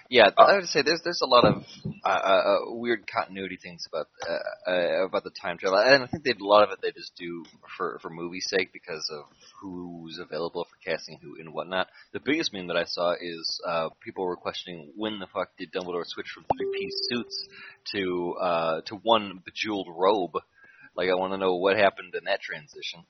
Yeah, 0.07 0.29
I 0.37 0.55
would 0.55 0.67
say 0.67 0.83
there's 0.83 1.01
there's 1.03 1.21
a 1.23 1.27
lot 1.27 1.45
of 1.45 1.63
uh, 2.05 2.07
uh, 2.07 2.57
weird 2.67 3.07
continuity 3.07 3.57
things 3.57 3.87
about 3.87 4.07
uh, 4.21 4.71
uh, 4.71 5.05
about 5.05 5.23
the 5.23 5.31
time 5.31 5.57
travel, 5.57 5.79
and 5.79 6.03
I 6.03 6.07
think 6.07 6.23
they 6.23 6.31
a 6.31 6.45
lot 6.45 6.63
of 6.63 6.69
it 6.71 6.79
they 6.81 6.91
just 6.91 7.15
do 7.17 7.43
for 7.75 7.97
for 8.03 8.11
movie's 8.11 8.47
sake 8.47 8.71
because 8.71 9.09
of 9.11 9.25
who's 9.59 10.19
available 10.19 10.65
for 10.65 10.89
casting 10.89 11.17
who 11.23 11.37
and 11.39 11.53
whatnot. 11.53 11.87
The 12.13 12.19
biggest 12.19 12.53
meme 12.53 12.67
that 12.67 12.77
I 12.77 12.83
saw 12.83 13.13
is 13.19 13.59
uh, 13.67 13.89
people 13.99 14.25
were 14.25 14.35
questioning 14.35 14.91
when 14.95 15.17
the 15.17 15.25
fuck 15.25 15.49
did 15.57 15.71
Dumbledore 15.71 16.05
switch 16.05 16.27
from 16.35 16.45
three 16.55 16.69
piece 16.79 17.07
suits 17.09 17.47
to 17.93 18.35
uh, 18.39 18.81
to 18.81 18.95
one 18.97 19.41
bejeweled 19.43 19.87
robe. 19.89 20.37
Like 20.95 21.09
I 21.09 21.15
want 21.15 21.33
to 21.33 21.37
know 21.37 21.55
what 21.55 21.77
happened 21.77 22.13
in 22.15 22.25
that 22.25 22.41
transition. 22.41 23.03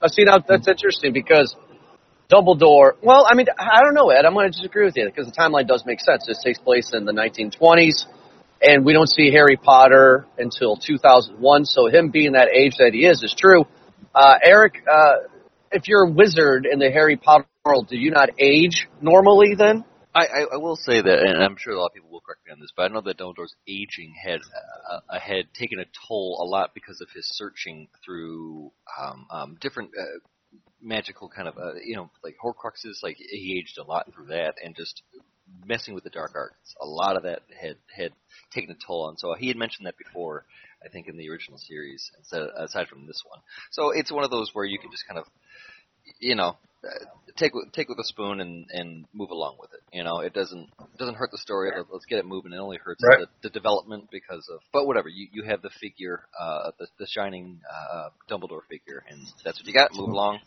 Uh, 0.00 0.08
see, 0.08 0.24
now 0.24 0.38
that's 0.46 0.68
interesting 0.68 1.12
because 1.12 1.56
Dumbledore. 2.30 2.92
Well, 3.02 3.26
I 3.28 3.34
mean, 3.34 3.46
I 3.58 3.82
don't 3.82 3.94
know, 3.94 4.10
Ed. 4.10 4.24
I'm 4.24 4.34
going 4.34 4.50
to 4.50 4.56
disagree 4.56 4.84
with 4.84 4.96
you 4.96 5.06
because 5.06 5.26
the 5.26 5.32
timeline 5.32 5.66
does 5.66 5.84
make 5.86 6.00
sense. 6.00 6.24
This 6.26 6.42
takes 6.42 6.58
place 6.58 6.92
in 6.92 7.04
the 7.04 7.12
1920s, 7.12 8.04
and 8.60 8.84
we 8.84 8.92
don't 8.92 9.08
see 9.08 9.30
Harry 9.30 9.56
Potter 9.56 10.26
until 10.36 10.76
2001. 10.76 11.64
So 11.66 11.86
him 11.86 12.10
being 12.10 12.32
that 12.32 12.48
age 12.48 12.74
that 12.78 12.90
he 12.92 13.06
is 13.06 13.22
is 13.22 13.34
true. 13.36 13.64
Uh, 14.14 14.34
Eric, 14.42 14.82
uh, 14.90 15.28
if 15.70 15.86
you're 15.86 16.06
a 16.06 16.10
wizard 16.10 16.66
in 16.70 16.78
the 16.78 16.90
Harry 16.90 17.16
Potter 17.16 17.46
world, 17.64 17.88
do 17.88 17.96
you 17.96 18.10
not 18.10 18.30
age 18.38 18.88
normally 19.00 19.54
then? 19.56 19.84
I, 20.16 20.46
I, 20.54 20.56
will 20.56 20.76
say 20.76 21.02
that, 21.02 21.18
and 21.18 21.42
I'm 21.42 21.56
sure 21.58 21.74
a 21.74 21.78
lot 21.78 21.86
of 21.86 21.94
people 21.94 22.10
will 22.10 22.20
correct 22.20 22.46
me 22.46 22.52
on 22.52 22.60
this, 22.60 22.72
but 22.74 22.84
I 22.84 22.94
know 22.94 23.02
that 23.02 23.18
Dumbledore's 23.18 23.54
aging 23.68 24.14
had 24.14 24.40
uh, 24.90 25.18
had 25.18 25.52
taken 25.52 25.78
a 25.78 25.84
toll 26.08 26.38
a 26.40 26.46
lot 26.48 26.72
because 26.72 27.02
of 27.02 27.08
his 27.14 27.28
searching 27.28 27.88
through 28.04 28.72
um, 28.98 29.26
um, 29.30 29.58
different 29.60 29.90
uh, 29.98 30.18
magical 30.80 31.28
kind 31.28 31.48
of 31.48 31.58
uh, 31.58 31.74
you 31.84 31.96
know 31.96 32.10
like 32.24 32.36
Horcruxes. 32.42 33.02
Like 33.02 33.16
he 33.18 33.58
aged 33.58 33.78
a 33.78 33.84
lot 33.84 34.10
through 34.14 34.26
that, 34.28 34.54
and 34.64 34.74
just 34.74 35.02
messing 35.66 35.94
with 35.94 36.04
the 36.04 36.10
dark 36.10 36.32
arts. 36.34 36.74
A 36.80 36.86
lot 36.86 37.16
of 37.16 37.24
that 37.24 37.42
had 37.60 37.76
had 37.94 38.12
taken 38.52 38.70
a 38.70 38.86
toll 38.86 39.08
on. 39.08 39.18
So 39.18 39.34
he 39.34 39.48
had 39.48 39.56
mentioned 39.56 39.86
that 39.86 39.98
before, 39.98 40.46
I 40.82 40.88
think, 40.88 41.08
in 41.08 41.18
the 41.18 41.28
original 41.28 41.58
series, 41.58 42.10
aside 42.32 42.88
from 42.88 43.06
this 43.06 43.22
one. 43.28 43.40
So 43.70 43.90
it's 43.90 44.10
one 44.10 44.24
of 44.24 44.30
those 44.30 44.54
where 44.54 44.64
you 44.64 44.78
can 44.78 44.90
just 44.90 45.06
kind 45.06 45.18
of 45.18 45.26
you 46.18 46.34
know, 46.34 46.48
uh, 46.48 46.52
take 47.36 47.54
with- 47.54 47.72
take 47.72 47.88
with 47.88 47.98
a 47.98 48.04
spoon 48.04 48.40
and 48.40 48.66
and 48.70 49.06
move 49.12 49.30
along 49.30 49.56
with 49.60 49.70
it. 49.72 49.80
You 49.92 50.04
know, 50.04 50.20
it 50.20 50.32
doesn't 50.32 50.68
it 50.80 50.98
doesn't 50.98 51.14
hurt 51.16 51.30
the 51.30 51.38
story. 51.38 51.70
Let- 51.76 51.86
Let's 51.92 52.06
get 52.06 52.18
it 52.18 52.26
moving. 52.26 52.52
It 52.52 52.58
only 52.58 52.78
hurts 52.78 53.02
Right. 53.04 53.20
the, 53.20 53.48
the 53.48 53.50
development 53.50 54.08
because 54.10 54.48
of. 54.52 54.60
But 54.72 54.86
whatever, 54.86 55.08
you 55.08 55.28
you 55.32 55.42
have 55.44 55.62
the 55.62 55.70
figure, 55.80 56.22
uh, 56.38 56.70
the 56.78 56.86
the 56.98 57.06
shining 57.06 57.60
uh, 57.70 58.08
Dumbledore 58.30 58.64
figure, 58.68 59.02
and 59.08 59.20
that's 59.44 59.58
what 59.58 59.66
you 59.66 59.72
got. 59.74 59.94
Move 59.94 60.10
along. 60.10 60.40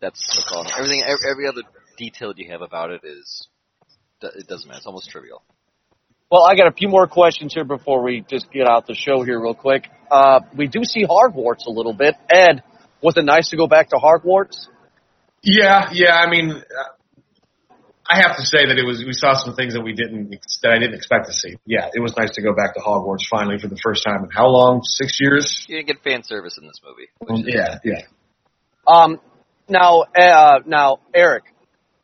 That's 0.00 0.20
that's 0.34 0.50
all. 0.52 0.66
Everything, 0.76 1.02
every, 1.02 1.30
every 1.30 1.46
other 1.48 1.62
detail 1.96 2.32
you 2.36 2.50
have 2.52 2.62
about 2.62 2.90
it 2.90 3.00
is, 3.04 3.48
it 4.22 4.46
doesn't 4.46 4.68
matter. 4.68 4.78
It's 4.78 4.86
almost 4.86 5.10
trivial. 5.10 5.42
Well, 6.30 6.44
I 6.44 6.54
got 6.56 6.66
a 6.68 6.72
few 6.72 6.88
more 6.88 7.06
questions 7.06 7.54
here 7.54 7.64
before 7.64 8.02
we 8.02 8.20
just 8.28 8.50
get 8.52 8.68
out 8.68 8.86
the 8.86 8.94
show 8.94 9.22
here 9.22 9.40
real 9.40 9.54
quick. 9.54 9.88
Uh, 10.10 10.40
we 10.56 10.66
do 10.66 10.84
see 10.84 11.04
Hogwarts 11.06 11.66
a 11.66 11.70
little 11.70 11.94
bit. 11.94 12.14
Ed, 12.30 12.62
was 13.02 13.16
it 13.16 13.24
nice 13.24 13.48
to 13.48 13.56
go 13.56 13.66
back 13.66 13.88
to 13.90 13.96
Hogwarts? 13.96 14.66
Yeah, 15.42 15.90
yeah. 15.92 16.14
I 16.14 16.28
mean, 16.30 16.50
uh, 16.50 17.72
I 18.10 18.16
have 18.16 18.36
to 18.36 18.44
say 18.44 18.64
that 18.66 18.78
it 18.78 18.86
was. 18.86 19.04
We 19.04 19.12
saw 19.12 19.34
some 19.34 19.54
things 19.54 19.74
that 19.74 19.82
we 19.82 19.92
didn't 19.92 20.30
that 20.62 20.72
I 20.72 20.78
didn't 20.78 20.94
expect 20.94 21.26
to 21.26 21.32
see. 21.32 21.56
Yeah, 21.66 21.88
it 21.92 22.00
was 22.00 22.14
nice 22.16 22.30
to 22.32 22.42
go 22.42 22.54
back 22.54 22.74
to 22.74 22.80
Hogwarts 22.80 23.28
finally 23.30 23.58
for 23.58 23.68
the 23.68 23.78
first 23.82 24.02
time 24.04 24.24
in 24.24 24.30
how 24.30 24.48
long? 24.48 24.82
Six 24.82 25.18
years. 25.20 25.66
You 25.68 25.76
didn't 25.76 25.88
get 25.88 26.02
fan 26.02 26.22
service 26.22 26.58
in 26.60 26.66
this 26.66 26.80
movie. 26.82 27.08
Which 27.18 27.46
is, 27.46 27.54
Yeah, 27.54 27.78
yeah. 27.84 28.02
Um, 28.86 29.20
now, 29.68 30.04
uh, 30.16 30.60
now, 30.66 31.00
Eric, 31.14 31.44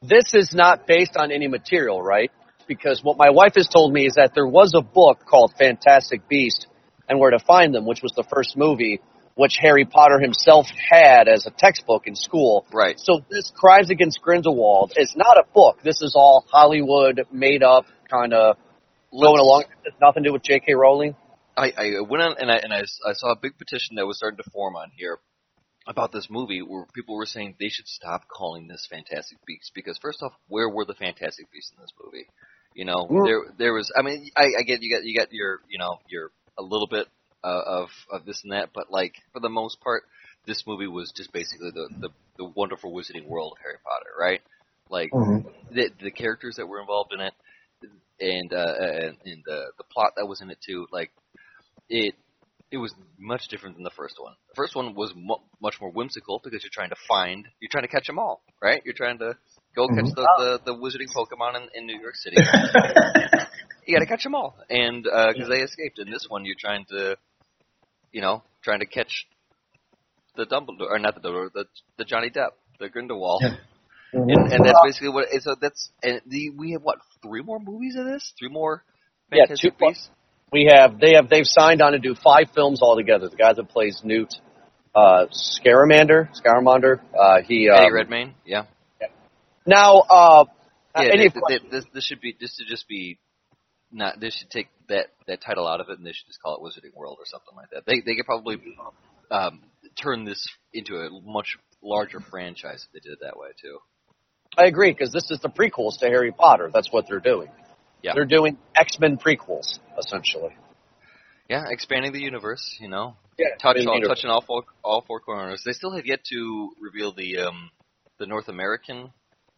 this 0.03 0.35
is 0.35 0.53
not 0.55 0.87
based 0.87 1.17
on 1.17 1.33
any 1.33 1.49
material, 1.49 2.03
right? 2.03 2.31
Because 2.69 3.03
what 3.03 3.17
my 3.17 3.31
wife 3.31 3.55
has 3.57 3.69
told 3.69 3.93
me 3.93 4.07
is 4.07 4.15
that 4.15 4.33
there 4.35 4.47
was 4.47 4.73
a 4.75 4.83
book 4.83 5.25
called 5.27 5.55
Fantastic 5.59 6.29
Beast 6.29 6.67
and 7.09 7.19
Where 7.19 7.31
to 7.31 7.39
Find 7.39 7.75
Them, 7.75 7.87
which 7.87 8.03
was 8.03 8.13
the 8.13 8.25
first 8.25 8.57
movie, 8.57 9.01
which 9.35 9.59
Harry 9.61 9.85
Potter 9.85 10.21
himself 10.21 10.67
had 10.91 11.29
as 11.29 11.47
a 11.47 11.51
textbook 11.51 12.07
in 12.07 12.15
school. 12.15 12.67
Right. 12.73 12.99
So 12.99 13.21
this 13.31 13.53
Crimes 13.55 13.91
Against 13.91 14.21
Grindelwald 14.23 14.93
is 14.97 15.13
not 15.17 15.37
a 15.37 15.45
book. 15.55 15.79
This 15.83 16.03
is 16.03 16.15
all 16.17 16.45
Hollywood 16.51 17.23
made 17.33 17.63
up 17.63 17.87
kind 18.11 18.33
of 18.33 18.57
going 19.13 19.41
along. 19.41 19.63
It 19.63 19.93
has 19.93 20.01
nothing 20.01 20.23
to 20.23 20.29
do 20.29 20.33
with 20.33 20.43
J.K. 20.43 20.75
Rowling. 20.75 21.17
I, 21.57 21.73
I 21.77 22.01
went 22.01 22.23
on 22.23 22.37
and 22.39 22.51
I 22.51 22.57
and 22.57 22.73
I, 22.73 22.81
I 22.81 23.13
saw 23.13 23.33
a 23.33 23.37
big 23.41 23.59
petition 23.59 23.97
that 23.97 24.07
was 24.07 24.17
starting 24.17 24.39
to 24.39 24.51
form 24.51 24.75
on 24.75 24.91
here 24.97 25.19
about 25.87 26.13
this 26.13 26.29
movie 26.31 26.61
where 26.61 26.87
people 26.95 27.15
were 27.15 27.27
saying 27.27 27.55
they 27.61 27.69
should 27.69 27.87
stop 27.87 28.23
calling 28.29 28.67
this 28.67 28.89
Fantastic 28.91 29.39
Beasts 29.47 29.71
because 29.75 29.99
first 29.99 30.23
off, 30.23 30.33
where 30.49 30.69
were 30.69 30.85
the 30.85 30.95
Fantastic 30.95 31.53
Beasts 31.53 31.73
in 31.77 31.83
this 31.83 31.93
movie? 32.03 32.27
You 32.75 32.85
know, 32.87 33.07
there 33.25 33.55
there 33.57 33.73
was. 33.73 33.93
I 33.97 34.03
mean, 34.03 34.31
I, 34.37 34.47
I 34.59 34.63
get 34.63 34.83
you 34.83 34.97
got 34.97 35.05
you 35.05 35.17
got 35.17 35.33
your 35.33 35.61
you 35.69 35.79
know 35.79 35.99
your 36.09 36.31
a 36.59 36.63
little 36.63 36.89
bit 36.89 37.07
uh, 37.45 37.63
of 37.67 37.89
of 38.11 38.25
this 38.25 38.43
and 38.43 38.53
that, 38.53 38.71
but 38.75 38.91
like 38.91 39.15
for 39.33 39.41
the 39.41 39.49
most 39.49 39.81
part, 39.81 40.05
this 40.47 40.65
movie 40.67 40.87
was 40.89 41.13
just 41.17 41.33
basically 41.33 41.71
the 41.71 41.89
the, 42.01 42.09
the 42.39 42.45
wonderful 42.57 42.93
wizarding 42.93 43.27
world 43.29 43.53
of 43.57 43.63
Harry 43.63 43.79
Potter, 43.85 44.11
right? 44.19 44.41
Like 44.91 45.11
Mhm. 45.13 45.45
the 45.71 45.91
the 46.03 46.11
characters 46.11 46.57
that 46.57 46.67
were 46.67 46.81
involved 46.81 47.13
in 47.13 47.21
it, 47.21 47.35
and 48.21 48.53
uh, 48.53 48.75
and, 48.79 49.19
and 49.25 49.43
the 49.45 49.73
the 49.79 49.85
plot 49.93 50.13
that 50.17 50.27
was 50.27 50.41
in 50.41 50.51
it 50.51 50.59
too. 50.67 50.87
Like 50.91 51.11
it 51.89 52.15
it 52.71 52.79
was 52.79 52.93
much 53.19 53.49
different 53.49 53.77
than 53.77 53.85
the 53.85 53.91
first 53.97 54.17
one. 54.19 54.35
The 54.49 54.55
first 54.57 54.75
one 54.75 54.95
was 54.95 55.13
mu- 55.15 55.45
much 55.63 55.77
more 55.81 55.91
whimsical 55.91 56.41
because 56.43 56.65
you're 56.65 56.75
trying 56.75 56.91
to 56.91 56.97
find, 57.07 57.47
you're 57.61 57.69
trying 57.71 57.85
to 57.85 57.89
catch 57.89 58.07
them 58.07 58.19
all, 58.19 58.43
right? 58.61 58.83
You're 58.85 58.95
trying 58.95 59.19
to 59.19 59.37
go 59.77 59.87
catch 59.89 60.07
the, 60.17 60.27
the 60.39 60.73
the 60.73 60.75
wizarding 60.75 61.13
Pokemon 61.15 61.57
in, 61.57 61.69
in 61.75 61.87
New 61.87 62.01
York 62.01 62.17
City. 62.17 62.37
you 63.87 63.97
got 63.97 64.01
to 64.01 64.07
catch 64.07 64.25
them 64.25 64.35
all, 64.35 64.57
and 64.71 65.05
because 65.05 65.49
they 65.49 65.61
escaped. 65.63 65.99
In 65.99 66.11
this 66.11 66.27
one, 66.29 66.45
you're 66.45 66.57
trying 66.59 66.85
to, 66.91 67.17
you 68.15 68.21
know, 68.23 68.43
trying 68.63 68.81
to 68.81 68.87
catch 68.87 69.27
the 70.37 70.47
Dumbledore 70.47 70.91
or 70.91 70.99
not 70.99 71.15
the 71.15 71.21
Dumbledore, 71.29 71.53
the 71.53 71.65
the 71.99 72.05
Johnny 72.05 72.31
Depp, 72.31 72.53
the 72.81 72.89
Grindelwald. 72.89 73.43
Yeah. 73.45 73.57
and, 74.13 74.53
and 74.53 74.65
that's 74.65 74.79
basically 74.85 75.09
what. 75.11 75.27
and 75.33 75.43
So 75.43 75.57
that's 75.61 75.91
and 76.03 76.21
the 76.27 76.51
we 76.51 76.73
have 76.73 76.83
what 76.83 76.99
three 77.23 77.43
more 77.43 77.59
movies 77.59 77.97
of 77.99 78.07
this? 78.07 78.33
Three 78.39 78.49
more 78.49 78.85
Yeah, 79.33 79.47
Fantastic 79.47 79.77
two- 79.79 79.87
Beasts. 79.87 80.09
We 80.53 80.71
have 80.73 81.01
they 81.01 81.15
have 81.15 81.29
they've 81.29 81.47
signed 81.47 81.83
on 81.83 81.93
to 81.93 81.99
do 81.99 82.15
five 82.15 82.47
films 82.55 82.81
altogether. 82.81 83.29
The 83.29 83.37
guy 83.37 83.53
that 83.55 83.69
plays 83.71 84.01
Newt, 84.05 84.33
uh, 84.95 85.27
Scaramander, 85.33 86.29
Scaramander, 86.41 87.01
uh, 87.19 87.43
he 87.45 87.69
Eddie 87.69 87.89
um, 87.89 87.93
Redmayne, 87.95 88.35
yeah. 88.47 88.63
now 89.67 89.99
uh, 89.99 90.45
Yeah, 90.97 91.03
any 91.13 91.17
th- 91.29 91.33
th- 91.33 91.43
questions? 91.43 91.73
this 91.73 91.85
this 91.93 92.05
should 92.05 92.21
be 92.21 92.37
this 92.41 92.55
should 92.57 92.69
just 92.69 92.87
be 92.87 93.19
not. 93.95 94.21
they 94.21 94.31
should 94.31 94.51
take 94.51 94.69
that 94.89 95.07
that 95.27 95.41
title 95.41 95.67
out 95.67 95.81
of 95.81 95.89
it, 95.89 95.99
and 95.99 96.07
they 96.07 96.13
should 96.13 96.27
just 96.27 96.43
call 96.43 96.57
it 96.57 96.63
Wizarding 96.63 96.95
World 96.95 97.17
or 97.19 97.27
something 97.27 97.55
like 97.57 97.71
that. 97.71 97.85
They 97.87 98.03
they 98.05 98.17
could 98.17 98.27
probably 98.27 98.61
um, 99.31 99.63
turn 100.01 100.25
this 100.25 100.47
into 100.73 100.97
a 100.97 101.09
much 101.25 101.57
larger 101.83 102.21
franchise 102.21 102.87
if 102.87 102.93
they 102.93 103.09
did 103.09 103.15
it 103.15 103.19
that 103.23 103.39
way 103.39 103.49
too. 103.61 103.79
I 104.57 104.67
agree 104.67 104.93
because 104.93 105.13
this 105.13 105.31
is 105.31 105.41
the 105.41 105.49
prequels 105.49 105.99
to 105.99 106.07
Harry 106.07 106.33
Potter. 106.33 106.71
That's 106.73 106.93
what 106.93 107.07
they're 107.09 107.21
doing. 107.21 107.49
Yeah. 108.03 108.13
They're 108.15 108.25
doing 108.25 108.59
X 108.77 108.99
Men 109.01 109.17
prequels 109.17 109.79
essentially. 109.99 110.55
Yeah, 111.49 111.65
expanding 111.69 112.13
the 112.13 112.21
universe, 112.21 112.77
you 112.81 112.89
know, 112.89 113.17
Yeah, 113.39 113.49
touch 113.61 113.77
all, 113.87 114.01
touching 114.01 114.31
all 114.31 114.41
four 114.41 114.65
all 114.83 115.03
four 115.07 115.21
corners. 115.21 115.63
They 115.65 115.73
still 115.73 115.95
have 115.95 116.07
yet 116.07 116.21
to 116.31 116.71
reveal 116.81 117.13
the 117.13 117.39
um 117.39 117.71
the 118.19 118.27
North 118.27 118.49
American 118.49 119.13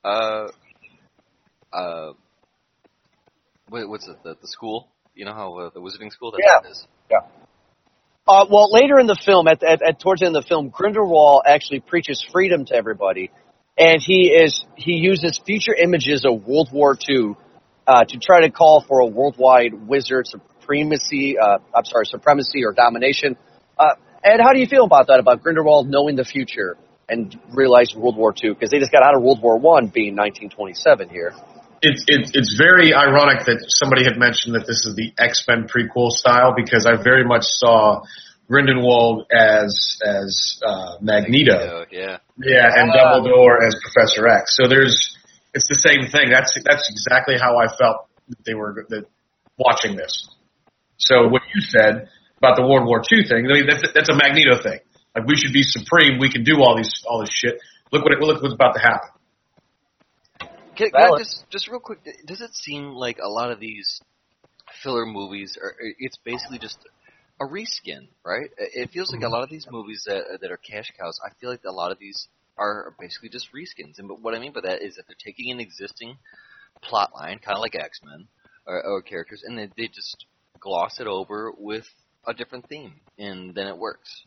uh 0.05 0.49
uh 1.73 2.13
what, 3.69 3.89
what's 3.89 4.09
it 4.09 4.17
the 4.23 4.37
the 4.41 4.49
school? 4.49 4.89
You 5.15 5.25
know 5.25 5.35
how 5.35 5.59
uh, 5.59 5.71
the 5.73 5.81
Wizarding 5.81 6.13
School? 6.13 6.33
That's 6.33 6.43
Yeah. 6.47 6.57
what 6.59 6.67
it 6.67 6.71
is. 6.71 6.87
Uh, 8.29 8.45
well, 8.51 8.73
later 8.73 8.99
in 8.99 9.07
the 9.07 9.19
film, 9.25 9.47
at, 9.47 9.63
at, 9.63 9.81
at 9.83 10.01
towards 10.01 10.21
the 10.21 10.27
end 10.27 10.37
of 10.37 10.43
the 10.43 10.49
film, 10.49 10.69
Grindelwald 10.69 11.43
actually 11.47 11.79
preaches 11.79 12.27
freedom 12.33 12.65
to 12.65 12.75
everybody, 12.75 13.31
and 13.79 14.03
he 14.03 14.31
is 14.31 14.65
he 14.75 14.95
uses 14.95 15.39
future 15.47 15.73
images 15.75 16.25
of 16.25 16.45
World 16.45 16.71
War 16.73 16.97
II 17.09 17.37
uh, 17.87 18.05
to 18.05 18.19
try 18.19 18.41
to 18.41 18.51
call 18.51 18.85
for 18.87 18.99
a 18.99 19.07
worldwide 19.07 19.75
wizard 19.87 20.27
supremacy. 20.27 21.39
Uh, 21.39 21.59
I'm 21.73 21.85
sorry, 21.85 22.07
supremacy 22.07 22.65
or 22.65 22.73
domination. 22.73 23.37
Uh, 23.79 23.95
Ed, 24.25 24.41
how 24.43 24.53
do 24.53 24.59
you 24.59 24.67
feel 24.67 24.85
about 24.85 25.07
that? 25.07 25.21
About 25.21 25.43
Grindelwald 25.43 25.89
knowing 25.89 26.17
the 26.17 26.25
future 26.25 26.77
and 27.09 27.39
realizing 27.55 28.01
World 28.01 28.17
War 28.17 28.35
II 28.43 28.55
because 28.55 28.71
they 28.71 28.81
just 28.81 28.91
got 28.91 29.05
out 29.05 29.15
of 29.15 29.23
World 29.23 29.41
War 29.41 29.57
One, 29.57 29.87
being 29.87 30.17
1927 30.17 31.11
here. 31.11 31.33
It's 31.83 32.05
it's 32.09 32.31
it's 32.35 32.57
very 32.57 32.95
ironic 32.95 33.47
that 33.47 33.65
somebody 33.69 34.05
had 34.05 34.19
mentioned 34.19 34.55
that 34.55 34.67
this 34.67 34.85
is 34.87 34.95
the 34.97 35.13
X 35.19 35.45
Men 35.47 35.69
prequel 35.69 36.11
style 36.11 36.55
because 36.57 36.87
I 36.87 36.97
very 37.03 37.25
much 37.25 37.45
saw 37.45 38.03
Grindelwald 38.49 39.27
as 39.33 39.99
as 40.05 40.61
uh, 40.65 40.97
Magneto, 41.01 41.85
yeah. 41.91 42.19
yeah, 42.39 42.71
and 42.75 42.91
Ah. 42.91 43.19
Dumbledore 43.19 43.59
as 43.67 43.77
Professor 43.83 44.29
X. 44.29 44.57
So 44.57 44.69
there's 44.69 45.17
it's 45.55 45.69
the 45.69 45.81
same 45.81 46.11
thing. 46.11 46.31
That's 46.31 46.57
that's 46.65 46.89
exactly 46.91 47.37
how 47.39 47.59
I 47.59 47.67
felt 47.69 48.07
that 48.29 48.45
they 48.45 48.55
were 48.55 48.87
that 48.89 49.05
watching 49.59 49.97
this. 49.97 50.29
So 50.99 51.29
what 51.29 51.43
you 51.55 51.61
said 51.61 52.09
about 52.39 52.57
the 52.57 52.63
World 52.63 52.87
War 52.87 53.01
II 53.01 53.27
thing, 53.27 53.47
I 53.47 53.53
mean, 53.53 53.67
that's 53.67 53.83
that's 53.93 54.09
a 54.09 54.17
Magneto 54.17 54.63
thing. 54.63 54.81
Like 55.15 55.27
we 55.27 55.37
should 55.37 55.53
be 55.53 55.63
supreme. 55.63 56.19
We 56.19 56.31
can 56.31 56.45
do 56.45 56.63
all 56.63 56.77
these 56.77 57.03
all 57.09 57.21
this 57.21 57.33
shit. 57.33 57.59
Look 57.93 58.05
what 58.05 58.13
it, 58.13 58.21
look 58.21 58.43
what's 58.43 58.55
about 58.55 58.75
to 58.75 58.81
happen. 58.81 59.11
Can, 60.77 60.91
can 60.91 61.15
I 61.15 61.19
just 61.19 61.45
just 61.51 61.69
real 61.69 61.81
quick? 61.81 62.01
Does 62.27 62.41
it 62.41 62.55
seem 62.55 62.93
like 62.93 63.19
a 63.23 63.29
lot 63.29 63.51
of 63.51 63.61
these 63.61 64.01
filler 64.83 65.07
movies 65.07 65.57
are? 65.61 65.75
It's 65.99 66.19
basically 66.25 66.59
just 66.59 66.79
a 67.41 67.45
reskin, 67.45 68.09
right? 68.25 68.51
It 68.59 68.91
feels 68.91 69.13
like 69.13 69.21
a 69.21 69.25
mm-hmm. 69.25 69.33
lot 69.33 69.43
of 69.43 69.51
these 69.51 69.67
movies 69.71 70.05
that 70.07 70.39
that 70.41 70.51
are 70.51 70.57
cash 70.59 70.93
cows. 70.99 71.19
I 71.25 71.33
feel 71.41 71.51
like 71.51 71.65
a 71.67 71.73
lot 71.73 71.93
of 71.93 71.99
these 71.99 72.29
are 72.59 72.95
basically 72.99 73.29
just 73.29 73.49
reskins. 73.53 73.99
And 73.99 74.09
but 74.09 74.21
what 74.21 74.35
I 74.35 74.39
mean 74.39 74.53
by 74.53 74.61
that 74.63 74.83
is 74.83 74.97
that 74.97 75.05
they're 75.07 75.17
taking 75.23 75.51
an 75.51 75.61
existing 75.61 76.17
plot 76.83 77.11
line, 77.15 77.39
kind 77.39 77.57
of 77.57 77.61
like 77.61 77.75
X 77.75 78.01
Men 78.05 78.29
or, 78.67 78.83
or 78.85 79.03
characters, 79.03 79.43
and 79.45 79.59
they, 79.59 79.69
they 79.77 79.89
just 79.89 80.27
gloss 80.61 81.01
it 81.01 81.07
over 81.07 81.53
with 81.57 81.87
a 82.27 82.35
different 82.35 82.69
theme, 82.69 82.95
and 83.19 83.55
then 83.55 83.67
it 83.67 83.79
works. 83.79 84.25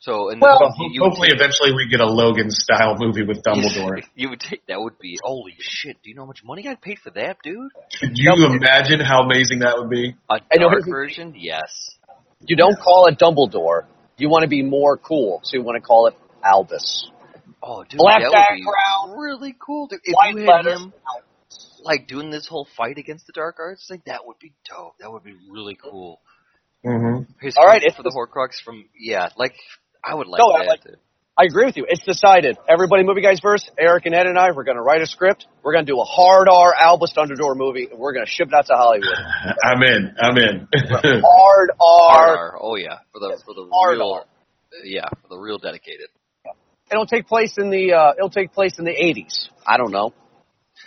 So, 0.00 0.30
and 0.30 0.40
Well, 0.40 0.58
then 0.58 0.68
Ho- 0.74 0.88
you 0.90 1.02
would 1.02 1.08
hopefully, 1.10 1.28
take- 1.28 1.36
eventually, 1.40 1.72
we 1.74 1.86
get 1.90 2.00
a 2.00 2.06
Logan 2.06 2.50
style 2.50 2.96
movie 2.98 3.22
with 3.22 3.42
Dumbledore. 3.46 4.02
you 4.14 4.30
would 4.30 4.40
take 4.40 4.66
that 4.66 4.80
would 4.80 4.98
be 4.98 5.18
holy 5.22 5.54
shit. 5.60 5.96
Do 6.02 6.08
you 6.08 6.16
know 6.16 6.22
how 6.22 6.26
much 6.26 6.42
money 6.42 6.66
I 6.66 6.74
paid 6.74 6.98
for 6.98 7.10
that, 7.10 7.36
dude? 7.42 7.70
Could 8.00 8.12
you 8.14 8.32
imagine 8.46 9.00
how 9.00 9.22
amazing 9.22 9.58
that 9.60 9.76
would 9.76 9.90
be? 9.90 10.16
A 10.30 10.34
I 10.34 10.56
know 10.56 10.70
dark 10.70 10.84
his- 10.84 10.86
version, 10.90 11.34
yes. 11.36 11.90
You 12.46 12.56
don't 12.56 12.78
call 12.78 13.06
it 13.06 13.18
Dumbledore. 13.18 13.82
You 14.16 14.30
want 14.30 14.42
to 14.42 14.48
be 14.48 14.62
more 14.62 14.96
cool, 14.96 15.40
so 15.44 15.56
you 15.58 15.62
want 15.62 15.76
to 15.76 15.86
call 15.86 16.06
it 16.06 16.14
Albus. 16.42 17.10
Oh, 17.62 17.84
dude, 17.84 17.98
Black 17.98 18.22
that 18.22 18.30
would 18.30 18.56
be 18.56 18.64
background, 18.64 19.20
really 19.20 19.54
cool. 19.60 19.86
Dude. 19.88 20.00
If 20.04 20.14
White 20.14 20.34
you 20.34 20.40
had 20.46 20.64
letters. 20.64 20.80
him 20.80 20.92
like 21.82 22.06
doing 22.06 22.30
this 22.30 22.46
whole 22.46 22.66
fight 22.76 22.96
against 22.96 23.26
the 23.26 23.32
dark 23.34 23.56
arts, 23.58 23.86
like 23.90 24.04
that 24.06 24.26
would 24.26 24.38
be 24.38 24.52
dope. 24.68 24.94
That 25.00 25.12
would 25.12 25.24
be 25.24 25.34
really 25.50 25.74
cool. 25.76 26.20
Mm-hmm. 26.84 27.24
All 27.58 27.66
right, 27.66 27.80
fight 27.80 27.82
it's 27.84 27.96
for 27.96 28.02
the 28.02 28.08
the- 28.10 28.16
Horcrux 28.16 28.62
from 28.64 28.86
yeah, 28.98 29.28
like 29.36 29.54
I 30.04 30.14
would 30.14 30.26
like 30.26 30.38
No, 30.38 30.52
I 30.52 30.60
that. 30.64 30.68
like- 30.68 30.80
I 31.38 31.44
agree 31.44 31.64
with 31.64 31.76
you. 31.78 31.86
It's 31.88 32.04
decided. 32.04 32.58
Everybody, 32.68 33.02
movie 33.02 33.22
guys 33.22 33.40
verse. 33.40 33.66
Eric 33.78 34.04
and 34.04 34.14
Ed 34.14 34.26
and 34.26 34.38
I, 34.38 34.50
we're 34.50 34.64
going 34.64 34.76
to 34.76 34.82
write 34.82 35.00
a 35.00 35.06
script. 35.06 35.46
We're 35.62 35.72
going 35.72 35.86
to 35.86 35.90
do 35.90 35.98
a 35.98 36.04
hard 36.04 36.48
R 36.50 36.74
Albus 36.78 37.14
Dumbledore 37.16 37.56
movie, 37.56 37.88
and 37.90 37.98
we're 37.98 38.12
going 38.12 38.26
to 38.26 38.30
ship 38.30 38.48
it 38.48 38.54
out 38.54 38.66
to 38.66 38.74
Hollywood. 38.74 39.08
I'm 39.64 39.82
in. 39.82 40.14
I'm 40.20 40.36
in. 40.36 40.68
Hard 41.24 41.70
R. 41.80 42.34
RR, 42.34 42.58
oh 42.60 42.74
yeah, 42.76 42.98
for 43.12 43.20
the 43.20 43.40
for 43.44 43.54
the 43.54 43.66
Hard 43.72 43.96
real, 43.98 44.10
R. 44.12 44.24
yeah, 44.84 45.06
for 45.22 45.28
the 45.28 45.38
real 45.38 45.56
dedicated. 45.58 46.08
It'll 46.92 47.06
take 47.06 47.26
place 47.26 47.54
in 47.56 47.70
the. 47.70 47.94
Uh, 47.94 48.12
it'll 48.18 48.28
take 48.28 48.52
place 48.52 48.78
in 48.78 48.84
the 48.84 48.90
'80s. 48.92 49.48
I 49.66 49.78
don't 49.78 49.92
know 49.92 50.12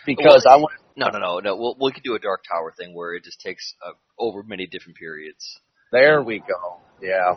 because 0.05 0.45
I 0.47 0.57
want. 0.57 0.73
No, 0.95 1.07
no, 1.07 1.17
no, 1.17 1.39
no. 1.39 1.55
We'll, 1.55 1.77
we 1.81 1.91
could 1.93 2.03
do 2.03 2.13
a 2.13 2.19
Dark 2.19 2.43
Tower 2.47 2.71
thing 2.77 2.93
where 2.93 3.15
it 3.15 3.23
just 3.23 3.39
takes 3.41 3.73
uh, 3.83 3.93
over 4.19 4.43
many 4.43 4.67
different 4.67 4.97
periods. 4.99 5.59
There 5.91 6.21
we 6.21 6.39
go. 6.39 6.77
Yeah, 7.01 7.35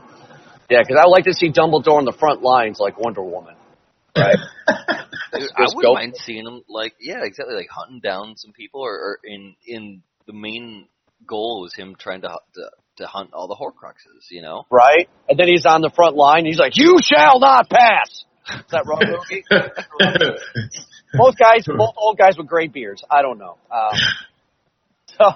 yeah. 0.70 0.80
Because 0.82 0.96
I 1.02 1.06
like 1.06 1.24
to 1.24 1.32
see 1.32 1.50
Dumbledore 1.50 1.98
on 1.98 2.04
the 2.04 2.16
front 2.18 2.42
lines 2.42 2.78
like 2.78 2.98
Wonder 2.98 3.22
Woman. 3.22 3.54
Right. 4.16 4.36
Dude, 5.32 5.50
I 5.56 5.66
wouldn't 5.74 5.94
mind 5.94 6.16
seeing 6.16 6.46
him 6.46 6.62
like 6.68 6.94
yeah, 7.00 7.22
exactly 7.22 7.54
like 7.54 7.68
hunting 7.70 8.00
down 8.00 8.36
some 8.36 8.52
people, 8.52 8.80
or, 8.80 8.92
or 8.92 9.18
in 9.24 9.54
in 9.66 10.02
the 10.26 10.32
main 10.32 10.88
goal 11.26 11.60
was 11.62 11.74
him 11.74 11.96
trying 11.98 12.22
to, 12.22 12.28
hu- 12.28 12.60
to 12.60 12.70
to 12.98 13.06
hunt 13.06 13.30
all 13.34 13.46
the 13.46 13.56
Horcruxes, 13.56 14.30
you 14.30 14.42
know. 14.42 14.64
right? 14.70 15.08
And 15.28 15.38
then 15.38 15.48
he's 15.48 15.66
on 15.66 15.82
the 15.82 15.90
front 15.94 16.16
line. 16.16 16.38
And 16.38 16.46
he's 16.46 16.58
like, 16.58 16.76
"You 16.76 16.98
shall 17.02 17.40
not 17.40 17.68
pass." 17.68 18.24
Is 18.48 18.70
that 18.70 18.86
wrong 18.86 19.02
movie? 19.02 19.44
both 21.14 21.36
guys, 21.36 21.66
both 21.66 21.94
old 21.96 22.16
guys 22.16 22.38
with 22.38 22.46
gray 22.46 22.68
beards. 22.68 23.02
I 23.10 23.22
don't 23.22 23.38
know. 23.38 23.58
Um, 23.70 23.98
so, 25.18 25.30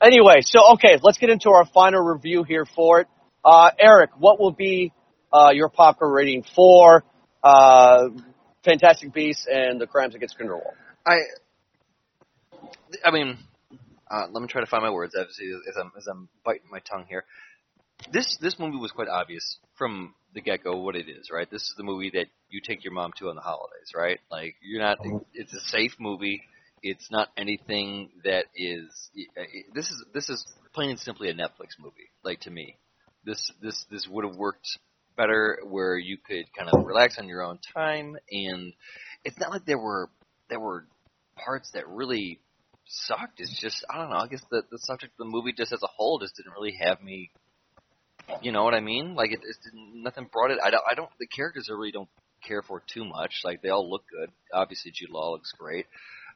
anyway, 0.00 0.36
so 0.40 0.74
okay, 0.74 0.98
let's 1.02 1.18
get 1.18 1.30
into 1.30 1.50
our 1.50 1.66
final 1.66 2.00
review 2.00 2.44
here 2.44 2.64
for 2.64 3.00
it. 3.00 3.08
Uh, 3.44 3.70
Eric, 3.78 4.10
what 4.18 4.40
will 4.40 4.52
be 4.52 4.92
uh, 5.32 5.50
your 5.52 5.68
popcorn 5.68 6.12
rating 6.12 6.44
for 6.54 7.04
uh, 7.42 8.08
Fantastic 8.64 9.12
Beasts 9.12 9.46
and 9.50 9.80
the 9.80 9.86
Crimes 9.86 10.14
Against 10.14 10.36
Grindelwald? 10.36 10.74
I, 11.06 11.18
I 13.04 13.10
mean, 13.10 13.36
uh, 14.10 14.26
let 14.30 14.40
me 14.40 14.48
try 14.48 14.62
to 14.62 14.66
find 14.66 14.82
my 14.82 14.90
words 14.90 15.14
as, 15.14 15.26
as 15.26 15.76
I'm 15.76 15.92
as 15.96 16.06
I'm 16.06 16.28
biting 16.44 16.66
my 16.70 16.80
tongue 16.80 17.04
here. 17.08 17.24
This 18.12 18.38
this 18.40 18.58
movie 18.58 18.78
was 18.78 18.92
quite 18.92 19.08
obvious 19.08 19.58
from 19.76 20.14
the 20.34 20.40
get 20.40 20.64
go 20.64 20.76
what 20.78 20.96
it 20.96 21.08
is, 21.08 21.30
right? 21.30 21.50
This 21.50 21.62
is 21.62 21.74
the 21.76 21.84
movie 21.84 22.10
that 22.14 22.26
you 22.48 22.60
take 22.60 22.84
your 22.84 22.92
mom 22.92 23.12
to 23.18 23.28
on 23.28 23.36
the 23.36 23.42
holidays, 23.42 23.92
right? 23.94 24.20
Like 24.30 24.56
you're 24.62 24.82
not. 24.82 24.98
It's 25.32 25.52
a 25.52 25.60
safe 25.60 25.92
movie. 25.98 26.42
It's 26.82 27.10
not 27.10 27.28
anything 27.36 28.10
that 28.24 28.46
is. 28.54 29.10
This 29.74 29.90
is 29.90 30.04
this 30.12 30.28
is 30.28 30.44
plain 30.74 30.90
and 30.90 30.98
simply 30.98 31.28
a 31.28 31.34
Netflix 31.34 31.78
movie. 31.78 32.10
Like 32.22 32.40
to 32.40 32.50
me, 32.50 32.76
this 33.24 33.50
this 33.62 33.84
this 33.90 34.08
would 34.08 34.24
have 34.24 34.36
worked 34.36 34.66
better 35.16 35.58
where 35.64 35.96
you 35.96 36.16
could 36.18 36.46
kind 36.56 36.70
of 36.70 36.84
relax 36.84 37.18
on 37.18 37.28
your 37.28 37.42
own 37.42 37.58
time, 37.74 38.16
and 38.30 38.72
it's 39.24 39.38
not 39.38 39.50
like 39.50 39.64
there 39.66 39.78
were 39.78 40.10
there 40.48 40.60
were 40.60 40.86
parts 41.36 41.70
that 41.72 41.88
really 41.88 42.40
sucked. 42.86 43.40
It's 43.40 43.60
just 43.60 43.84
I 43.90 43.98
don't 43.98 44.10
know. 44.10 44.16
I 44.16 44.28
guess 44.28 44.42
the 44.50 44.62
the 44.70 44.78
subject 44.78 45.12
of 45.18 45.26
the 45.26 45.30
movie 45.30 45.52
just 45.56 45.72
as 45.72 45.82
a 45.82 45.88
whole 45.88 46.18
just 46.18 46.36
didn't 46.36 46.52
really 46.52 46.76
have 46.80 47.02
me. 47.02 47.30
You 48.40 48.52
know 48.52 48.64
what 48.64 48.74
I 48.74 48.80
mean? 48.80 49.14
Like 49.14 49.32
it, 49.32 49.40
it 49.42 49.56
didn't, 49.64 50.02
nothing 50.02 50.28
brought 50.32 50.50
it. 50.50 50.58
I 50.62 50.70
don't. 50.70 50.82
I 50.90 50.94
don't. 50.94 51.10
The 51.18 51.26
characters 51.26 51.68
I 51.70 51.74
really 51.74 51.92
don't 51.92 52.08
care 52.46 52.62
for 52.62 52.82
too 52.92 53.04
much. 53.04 53.40
Like 53.44 53.62
they 53.62 53.68
all 53.68 53.90
look 53.90 54.04
good. 54.08 54.30
Obviously, 54.52 54.92
Jude 54.94 55.10
Law 55.10 55.32
looks 55.32 55.52
great. 55.58 55.86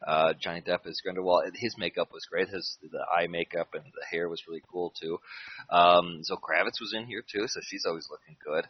Uh, 0.07 0.33
Johnny 0.40 0.61
Depp 0.61 0.87
is 0.87 1.00
Grindelwald. 1.00 1.45
His 1.55 1.76
makeup 1.76 2.09
was 2.12 2.26
great. 2.31 2.49
His 2.49 2.78
the 2.83 3.05
eye 3.12 3.26
makeup 3.26 3.69
and 3.75 3.85
the 3.85 4.07
hair 4.11 4.28
was 4.28 4.43
really 4.47 4.62
cool 4.71 4.93
too. 5.00 5.19
Um, 5.71 6.21
so 6.23 6.37
Kravitz 6.37 6.81
was 6.81 6.95
in 6.95 7.07
here 7.07 7.23
too, 7.23 7.47
so 7.49 7.61
she's 7.62 7.85
always 7.87 8.09
looking 8.11 8.37
good. 8.45 8.67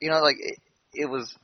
You 0.00 0.10
know, 0.10 0.20
like 0.20 0.36
it, 0.40 0.58
it 0.92 1.06
was 1.06 1.34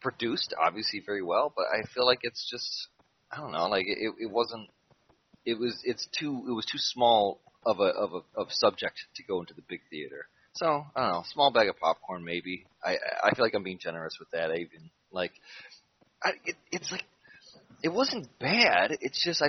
produced 0.00 0.54
obviously 0.60 1.02
very 1.04 1.22
well, 1.22 1.52
but 1.54 1.66
I 1.72 1.82
feel 1.94 2.06
like 2.06 2.20
it's 2.22 2.48
just 2.50 2.88
I 3.32 3.38
don't 3.38 3.52
know, 3.52 3.68
like 3.68 3.86
it, 3.86 4.12
it 4.18 4.30
wasn't. 4.30 4.68
It 5.44 5.58
was 5.58 5.80
it's 5.84 6.06
too 6.18 6.44
it 6.48 6.52
was 6.52 6.66
too 6.66 6.78
small 6.78 7.40
of 7.64 7.80
a 7.80 7.84
of 7.84 8.12
a 8.12 8.40
of 8.40 8.48
subject 8.50 8.98
to 9.16 9.22
go 9.22 9.40
into 9.40 9.54
the 9.54 9.62
big 9.68 9.80
theater. 9.90 10.26
So 10.54 10.84
I 10.94 11.00
don't 11.00 11.12
know, 11.12 11.24
small 11.32 11.50
bag 11.50 11.68
of 11.68 11.78
popcorn 11.78 12.24
maybe. 12.24 12.66
I 12.84 12.96
I 13.22 13.34
feel 13.34 13.44
like 13.44 13.54
I'm 13.54 13.62
being 13.62 13.78
generous 13.78 14.16
with 14.18 14.30
that. 14.32 14.50
I 14.50 14.56
even 14.56 14.90
like 15.10 15.32
I, 16.22 16.30
it, 16.44 16.56
it's 16.70 16.90
like 16.90 17.04
it 17.82 17.92
wasn't 17.92 18.28
bad. 18.38 18.96
It's 19.00 19.22
just 19.22 19.42
I, 19.42 19.48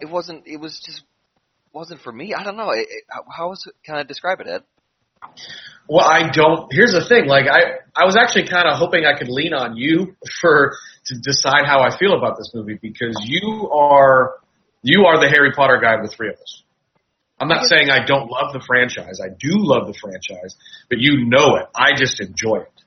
it 0.00 0.10
wasn't. 0.10 0.46
It 0.46 0.58
was 0.58 0.80
just 0.84 1.02
wasn't 1.72 2.00
for 2.00 2.12
me. 2.12 2.34
I 2.34 2.42
don't 2.44 2.56
know. 2.56 2.70
It, 2.70 2.86
it, 2.88 3.04
how, 3.08 3.24
how 3.30 3.48
was 3.48 3.70
can 3.84 3.96
I 3.96 4.02
describe 4.02 4.40
it, 4.40 4.48
Ed? 4.48 4.62
Well, 5.88 6.04
I 6.04 6.30
don't. 6.30 6.72
Here's 6.72 6.92
the 6.92 7.04
thing. 7.06 7.26
Like, 7.26 7.46
I 7.46 7.80
I 7.94 8.04
was 8.04 8.16
actually 8.16 8.48
kind 8.48 8.68
of 8.68 8.78
hoping 8.78 9.04
I 9.04 9.18
could 9.18 9.28
lean 9.28 9.54
on 9.54 9.76
you 9.76 10.16
for 10.40 10.72
to 11.06 11.18
decide 11.18 11.64
how 11.66 11.80
I 11.80 11.96
feel 11.96 12.16
about 12.16 12.36
this 12.36 12.50
movie 12.54 12.78
because 12.80 13.16
you 13.24 13.70
are 13.72 14.34
you 14.82 15.06
are 15.06 15.20
the 15.20 15.28
Harry 15.28 15.52
Potter 15.52 15.80
guy 15.82 15.94
of 15.94 16.02
the 16.02 16.14
three 16.14 16.28
of 16.28 16.34
us. 16.34 16.62
I'm 17.40 17.48
not 17.48 17.64
saying 17.64 17.90
I 17.90 18.04
don't 18.04 18.30
love 18.30 18.52
the 18.52 18.62
franchise. 18.64 19.20
I 19.20 19.28
do 19.28 19.58
love 19.58 19.88
the 19.88 19.94
franchise, 20.00 20.54
but 20.88 20.98
you 21.00 21.26
know 21.26 21.56
it. 21.56 21.66
I 21.74 21.90
just 21.96 22.20
enjoy 22.20 22.58
it. 22.58 22.81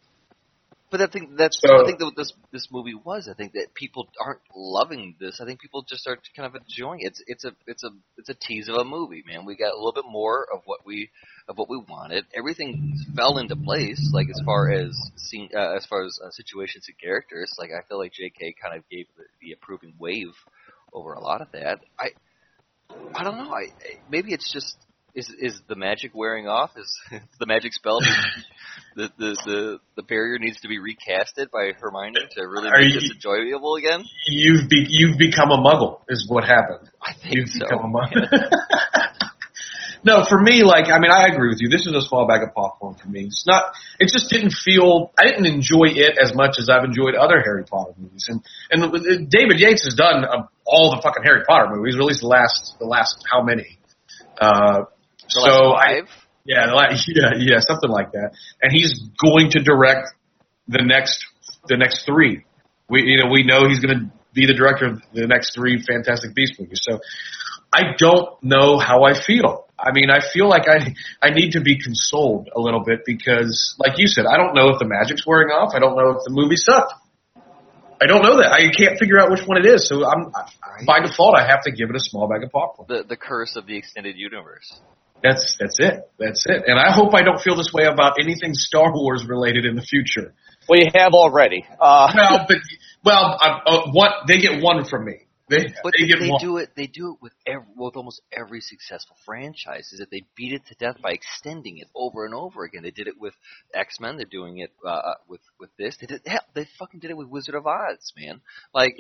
But 0.96 1.10
I 1.10 1.12
think 1.12 1.36
that's 1.36 1.60
So- 1.60 1.82
I 1.82 1.86
think 1.86 2.00
that 2.00 2.06
what 2.06 2.16
this 2.16 2.32
this 2.54 2.70
movie 2.72 2.94
was. 2.96 3.28
I 3.28 3.34
think 3.34 3.52
that 3.52 3.74
people 3.74 4.08
aren't 4.18 4.40
loving 4.56 5.18
this. 5.20 5.42
I 5.42 5.46
think 5.46 5.60
people 5.60 5.82
just 5.84 6.08
are 6.08 6.18
kind 6.38 6.46
of 6.48 6.56
enjoying 6.56 7.02
it. 7.02 7.08
It's 7.08 7.24
it's 7.28 7.44
a 7.44 7.52
it's 7.68 7.84
a 7.84 7.90
it's 8.18 8.30
a 8.30 8.34
tease 8.34 8.70
of 8.70 8.76
a 8.76 8.86
movie, 8.86 9.22
man. 9.28 9.44
We 9.44 9.58
got 9.58 9.74
a 9.74 9.76
little 9.76 9.92
bit 9.92 10.06
more 10.08 10.48
of 10.54 10.62
what 10.64 10.86
we 10.86 11.10
of 11.50 11.58
what 11.58 11.70
we 11.70 11.84
wanted. 11.90 12.24
Everything 12.34 12.94
fell 13.14 13.40
into 13.40 13.58
place, 13.58 14.00
like 14.14 14.30
as 14.30 14.40
far 14.46 14.72
as 14.72 14.96
scene, 15.18 15.50
uh, 15.54 15.74
as 15.76 15.86
far 15.86 16.06
as 16.06 16.18
uh, 16.26 16.30
situations 16.32 16.86
and 16.88 16.98
characters. 16.98 17.54
Like 17.58 17.72
I 17.72 17.82
feel 17.90 17.98
like 17.98 18.14
J.K. 18.14 18.56
kind 18.64 18.78
of 18.78 18.88
gave 18.88 19.08
the, 19.18 19.24
the 19.42 19.52
approving 19.52 19.96
wave 20.00 20.34
over 20.94 21.12
a 21.12 21.20
lot 21.20 21.42
of 21.42 21.52
that. 21.52 21.80
I 22.00 22.12
I 23.14 23.26
don't 23.26 23.36
know. 23.38 23.52
I 23.54 23.64
I- 23.64 24.00
maybe 24.10 24.32
it's 24.32 24.50
just. 24.54 24.78
Is 25.16 25.30
is 25.40 25.62
the 25.70 25.76
magic 25.78 26.12
wearing 26.14 26.48
off? 26.48 26.72
Is 26.76 26.94
the 27.40 27.46
magic 27.46 27.72
spell? 27.74 28.00
the, 28.98 29.10
the 29.18 29.38
the 29.46 29.80
the 29.96 30.04
barrier 30.04 30.38
needs 30.40 30.60
to 30.62 30.68
be 30.68 30.78
recasted 30.78 31.50
by 31.52 31.72
Hermione 31.80 32.16
to 32.36 32.42
really 32.44 32.68
Are 32.68 32.78
make 32.78 32.94
you- 32.94 33.00
this 33.00 33.12
enjoyable 33.16 33.76
again. 33.76 34.04
You've 34.28 34.68
be, 34.70 34.86
you've 34.90 35.18
become 35.18 35.52
a 35.52 35.58
Muggle, 35.58 36.02
is 36.10 36.26
what 36.30 36.44
happened. 36.44 36.90
I 37.02 37.14
think 37.14 37.36
You've 37.36 37.48
so. 37.50 37.60
become 37.60 37.96
a 37.96 37.98
Muggle. 37.98 38.28
no, 40.04 40.26
for 40.28 40.38
me, 40.38 40.64
like 40.64 40.90
I 40.92 41.00
mean, 41.00 41.12
I 41.12 41.28
agree 41.28 41.48
with 41.48 41.60
you. 41.62 41.70
This 41.70 41.88
is 41.88 41.94
a 41.96 42.02
small 42.02 42.28
bag 42.28 42.44
of 42.44 42.54
popcorn 42.54 42.96
for 42.96 43.08
me. 43.08 43.26
It's 43.28 43.46
not. 43.48 43.72
It 44.00 44.12
just 44.12 44.30
didn't 44.30 44.52
feel. 44.52 45.14
I 45.18 45.24
didn't 45.28 45.46
enjoy 45.46 45.96
it 45.96 46.18
as 46.22 46.36
much 46.36 46.56
as 46.60 46.68
I've 46.70 46.84
enjoyed 46.84 47.16
other 47.16 47.40
Harry 47.42 47.64
Potter 47.64 47.94
movies. 47.98 48.28
And 48.28 48.44
and 48.70 49.30
David 49.30 49.60
Yates 49.62 49.86
has 49.86 49.96
done 49.96 50.26
uh, 50.26 50.48
all 50.66 50.92
the 50.92 51.00
fucking 51.02 51.24
Harry 51.24 51.44
Potter 51.48 51.68
movies, 51.74 51.96
or 51.96 52.00
at 52.02 52.06
least 52.06 52.20
the 52.20 52.28
last 52.28 52.76
the 52.80 52.86
last 52.86 53.24
how 53.32 53.42
many. 53.42 53.80
Uh, 54.38 54.84
The 55.34 55.42
so 55.42 55.74
I, 55.74 56.02
yeah, 56.46 56.74
like, 56.74 56.92
yeah, 57.08 57.32
yeah, 57.38 57.60
something 57.60 57.90
like 57.90 58.12
that. 58.12 58.32
And 58.62 58.72
he's 58.72 59.10
going 59.24 59.52
to 59.52 59.64
direct 59.64 60.10
the 60.68 60.84
next 60.84 61.26
the 61.68 61.78
next 61.78 62.06
three. 62.06 62.46
We 62.90 63.04
you 63.04 63.24
know 63.24 63.32
we 63.32 63.44
know 63.44 63.68
he's 63.68 63.80
going 63.80 63.98
to 63.98 64.12
be 64.34 64.46
the 64.46 64.54
director 64.54 64.86
of 64.88 65.02
the 65.14 65.28
next 65.28 65.56
three 65.56 65.82
Fantastic 65.82 66.36
Beast 66.36 66.60
movies. 66.60 66.80
So 66.82 67.00
I 67.74 67.96
don't 67.98 68.30
know 68.44 68.78
how 68.78 69.04
I 69.04 69.20
feel. 69.20 69.66
I 69.78 69.92
mean, 69.92 70.10
I 70.10 70.20
feel 70.22 70.48
like 70.48 70.68
I 70.68 70.94
I 71.22 71.32
need 71.32 71.52
to 71.52 71.62
be 71.62 71.82
consoled 71.82 72.50
a 72.56 72.60
little 72.60 72.84
bit 72.84 73.02
because, 73.06 73.76
like 73.80 73.98
you 73.98 74.08
said, 74.08 74.26
I 74.26 74.38
don't 74.38 74.54
know 74.54 74.70
if 74.70 74.80
the 74.80 74.88
magic's 74.88 75.26
wearing 75.26 75.50
off. 75.50 75.74
I 75.76 75.80
don't 75.80 75.96
know 75.98 76.12
if 76.12 76.24
the 76.24 76.32
movie 76.32 76.56
sucked. 76.56 76.94
I 78.02 78.08
don't 78.08 78.24
know 78.24 78.38
that. 78.38 78.52
I 78.52 78.70
can't 78.72 79.00
figure 79.00 79.20
out 79.20 79.32
which 79.32 79.46
one 79.46 79.58
it 79.58 79.66
is. 79.66 79.88
So 79.88 80.06
I'm 80.06 80.32
by 80.86 81.00
default 81.00 81.36
I 81.36 81.48
have 81.48 81.64
to 81.64 81.72
give 81.72 81.90
it 81.90 81.96
a 81.96 82.00
small 82.00 82.28
bag 82.28 82.44
of 82.44 82.52
popcorn. 82.52 82.88
The 82.88 83.04
the 83.08 83.18
curse 83.18 83.56
of 83.56 83.66
the 83.68 83.78
extended 83.78 84.16
universe. 84.18 84.80
That's 85.24 85.58
that's 85.60 85.78
it. 85.80 86.10
That's 86.20 86.46
it. 86.48 86.64
And 86.68 86.80
I 86.80 86.92
hope 86.94 87.16
I 87.16 87.24
don't 87.24 87.40
feel 87.42 87.56
this 87.56 87.72
way 87.74 87.86
about 87.86 88.18
anything 88.20 88.54
Star 88.54 88.94
Wars 88.94 89.26
related 89.28 89.66
in 89.66 89.76
the 89.76 89.82
future. 89.82 90.34
Well, 90.68 90.80
you 90.80 90.88
have 90.96 91.14
already. 91.14 91.66
Uh, 91.80 92.12
Well, 92.16 92.46
but 92.48 92.58
well, 93.04 93.38
uh, 93.42 93.60
uh, 93.66 93.92
what 93.92 94.28
they 94.28 94.40
get 94.40 94.62
one 94.62 94.86
from 94.86 95.06
me. 95.06 95.22
They 95.48 95.68
But 95.84 95.94
they 95.96 96.06
they, 96.06 96.08
get 96.08 96.20
they 96.20 96.30
one. 96.30 96.40
do 96.42 96.58
it. 96.58 96.72
They 96.76 96.88
do 96.88 97.12
it 97.14 97.18
with 97.22 97.34
every, 97.46 97.68
with 97.76 97.96
almost 97.96 98.22
every 98.36 98.62
successful 98.62 99.16
franchise. 99.26 99.92
Is 99.94 100.00
that 100.00 100.10
they 100.10 100.24
beat 100.36 100.54
it 100.54 100.66
to 100.68 100.76
death 100.76 101.00
by 101.02 101.12
extending 101.12 101.78
it 101.78 101.88
over 101.96 102.26
and 102.26 102.34
over 102.34 102.64
again. 102.64 102.82
They 102.82 102.90
did 102.92 103.08
it 103.08 103.20
with 103.20 103.34
X 103.74 104.00
Men. 104.00 104.18
They're 104.18 104.26
doing 104.26 104.58
it 104.58 104.72
uh, 104.86 105.14
with 105.28 105.42
with 105.60 105.70
this. 105.78 105.98
They 106.02 106.08
did. 106.08 106.22
Hell, 106.26 106.42
they 106.56 106.68
fucking 106.80 107.00
did 107.00 107.12
it 107.12 107.18
with 107.18 107.28
Wizard 107.28 107.56
of 107.56 107.68
Oz, 107.68 108.14
man. 108.18 108.42
Like. 108.74 108.96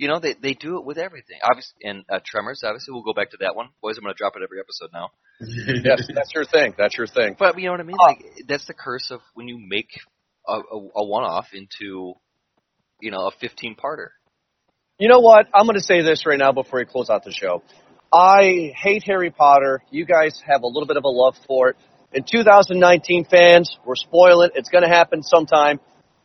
You 0.00 0.08
know 0.08 0.18
they 0.18 0.32
they 0.32 0.54
do 0.54 0.78
it 0.78 0.86
with 0.86 0.96
everything. 0.96 1.36
Obviously, 1.44 1.76
and 1.84 2.04
uh, 2.10 2.20
Tremors. 2.24 2.62
Obviously, 2.64 2.90
we'll 2.94 3.02
go 3.02 3.12
back 3.12 3.32
to 3.32 3.36
that 3.40 3.54
one. 3.54 3.68
Boys, 3.82 3.98
I'm 3.98 4.02
going 4.02 4.14
to 4.14 4.16
drop 4.16 4.32
it 4.34 4.42
every 4.42 4.58
episode 4.58 4.88
now. 4.94 5.10
yes, 5.84 6.08
that's 6.14 6.32
your 6.34 6.46
thing. 6.46 6.72
That's 6.78 6.96
your 6.96 7.06
thing. 7.06 7.36
But 7.38 7.58
you 7.58 7.66
know 7.66 7.72
what 7.72 7.80
I 7.80 7.84
mean? 7.84 7.96
Oh. 8.00 8.06
Like 8.06 8.24
that's 8.48 8.66
the 8.66 8.72
curse 8.72 9.10
of 9.10 9.20
when 9.34 9.46
you 9.46 9.58
make 9.60 9.90
a, 10.48 10.54
a, 10.54 10.88
a 10.96 11.04
one-off 11.04 11.48
into, 11.52 12.14
you 13.02 13.10
know, 13.10 13.28
a 13.28 13.32
15-parter. 13.44 14.08
You 14.98 15.10
know 15.10 15.20
what? 15.20 15.48
I'm 15.52 15.66
going 15.66 15.74
to 15.74 15.84
say 15.84 16.00
this 16.00 16.24
right 16.24 16.38
now 16.38 16.52
before 16.52 16.78
we 16.78 16.86
close 16.86 17.10
out 17.10 17.22
the 17.24 17.32
show. 17.32 17.62
I 18.10 18.72
hate 18.74 19.02
Harry 19.04 19.30
Potter. 19.30 19.82
You 19.90 20.06
guys 20.06 20.42
have 20.48 20.62
a 20.62 20.66
little 20.66 20.86
bit 20.86 20.96
of 20.96 21.04
a 21.04 21.10
love 21.10 21.36
for 21.46 21.68
it. 21.68 21.76
In 22.14 22.24
2019, 22.24 23.26
fans, 23.26 23.76
we're 23.84 23.96
spoiling. 23.96 24.48
It's 24.54 24.70
going 24.70 24.82
to 24.82 24.88
happen 24.88 25.22
sometime. 25.22 25.78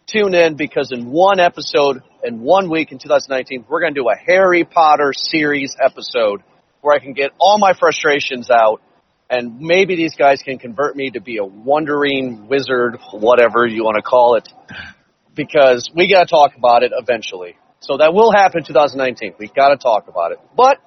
Tune 0.08 0.34
in 0.34 0.56
because 0.56 0.94
in 0.94 1.12
one 1.12 1.42
episode, 1.42 2.04
in 2.26 2.42
one 2.42 2.70
week 2.70 2.92
in 2.92 2.98
2019, 2.98 3.66
we're 3.70 3.82
going 3.82 3.94
to 3.94 4.00
do 4.00 4.10
a 4.10 4.16
Harry 4.16 4.64
Potter 4.64 5.12
series 5.14 5.76
episode 5.80 6.42
where 6.82 6.96
I 6.96 7.00
can 7.00 7.14
get 7.14 7.32
all 7.40 7.60
my 7.60 7.74
frustrations 7.74 8.50
out 8.50 8.82
and 9.30 9.60
maybe 9.60 9.96
these 9.96 10.16
guys 10.16 10.42
can 10.44 10.60
convert 10.60 10.96
me 10.96 11.12
to 11.12 11.22
be 11.22 11.38
a 11.38 11.46
wandering 11.46 12.48
wizard, 12.48 12.98
whatever 13.12 13.66
you 13.66 13.84
want 13.84 13.96
to 13.96 14.04
call 14.04 14.36
it, 14.36 14.48
because 15.36 15.90
we 15.96 16.12
got 16.12 16.26
to 16.26 16.30
talk 16.30 16.56
about 16.56 16.84
it 16.84 16.92
eventually. 16.96 17.58
So 17.80 17.98
that 17.98 18.14
will 18.14 18.32
happen 18.32 18.60
in 18.60 18.66
2019. 18.66 19.36
We 19.40 19.48
got 19.48 19.70
to 19.70 19.78
talk 19.78 20.08
about 20.08 20.32
it. 20.32 20.40
But 20.56 20.78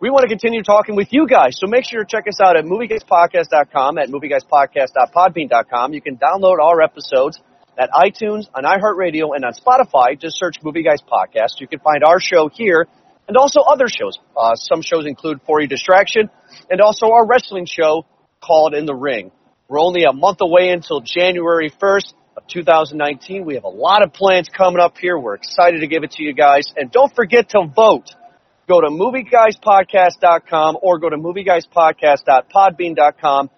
we 0.00 0.10
want 0.10 0.22
to 0.22 0.28
continue 0.28 0.62
talking 0.62 0.96
with 0.96 1.08
you 1.12 1.26
guys. 1.26 1.58
So 1.58 1.66
make 1.66 1.84
sure 1.84 2.04
to 2.04 2.06
check 2.08 2.26
us 2.28 2.40
out 2.40 2.56
at 2.56 2.64
movieguyspodcast.com, 2.64 3.98
at 3.98 4.08
movieguyspodcast.podbean.com. 4.08 5.92
You 5.92 6.00
can 6.00 6.16
download 6.16 6.58
our 6.60 6.82
episodes 6.82 7.40
at 7.78 7.90
iTunes, 7.90 8.46
on 8.54 8.64
iHeartRadio, 8.64 9.34
and 9.34 9.44
on 9.44 9.54
Spotify. 9.54 10.18
Just 10.18 10.38
search 10.38 10.56
Movie 10.62 10.82
Guys 10.82 11.00
Podcast. 11.00 11.60
You 11.60 11.68
can 11.68 11.80
find 11.80 12.04
our 12.04 12.20
show 12.20 12.48
here 12.48 12.86
and 13.28 13.36
also 13.36 13.60
other 13.60 13.88
shows. 13.88 14.18
Uh, 14.36 14.54
some 14.54 14.82
shows 14.82 15.06
include 15.06 15.40
For 15.46 15.60
You 15.60 15.68
Distraction 15.68 16.30
and 16.70 16.80
also 16.80 17.12
our 17.12 17.26
wrestling 17.26 17.66
show 17.66 18.06
called 18.40 18.74
In 18.74 18.86
the 18.86 18.94
Ring. 18.94 19.30
We're 19.68 19.80
only 19.80 20.04
a 20.04 20.12
month 20.12 20.40
away 20.40 20.70
until 20.70 21.00
January 21.00 21.70
1st 21.70 22.14
of 22.36 22.46
2019. 22.46 23.44
We 23.44 23.54
have 23.54 23.64
a 23.64 23.68
lot 23.68 24.02
of 24.02 24.12
plans 24.12 24.48
coming 24.48 24.80
up 24.80 24.98
here. 24.98 25.18
We're 25.18 25.34
excited 25.34 25.80
to 25.80 25.86
give 25.86 26.04
it 26.04 26.12
to 26.12 26.22
you 26.22 26.34
guys. 26.34 26.72
And 26.76 26.90
don't 26.90 27.14
forget 27.14 27.50
to 27.50 27.66
vote. 27.74 28.14
Go 28.68 28.80
to 28.80 28.88
movieguyspodcast.com 28.88 30.78
or 30.82 30.98
go 30.98 31.10
to 31.10 31.16
movieguyspodcast.podbean.com. 31.16 33.50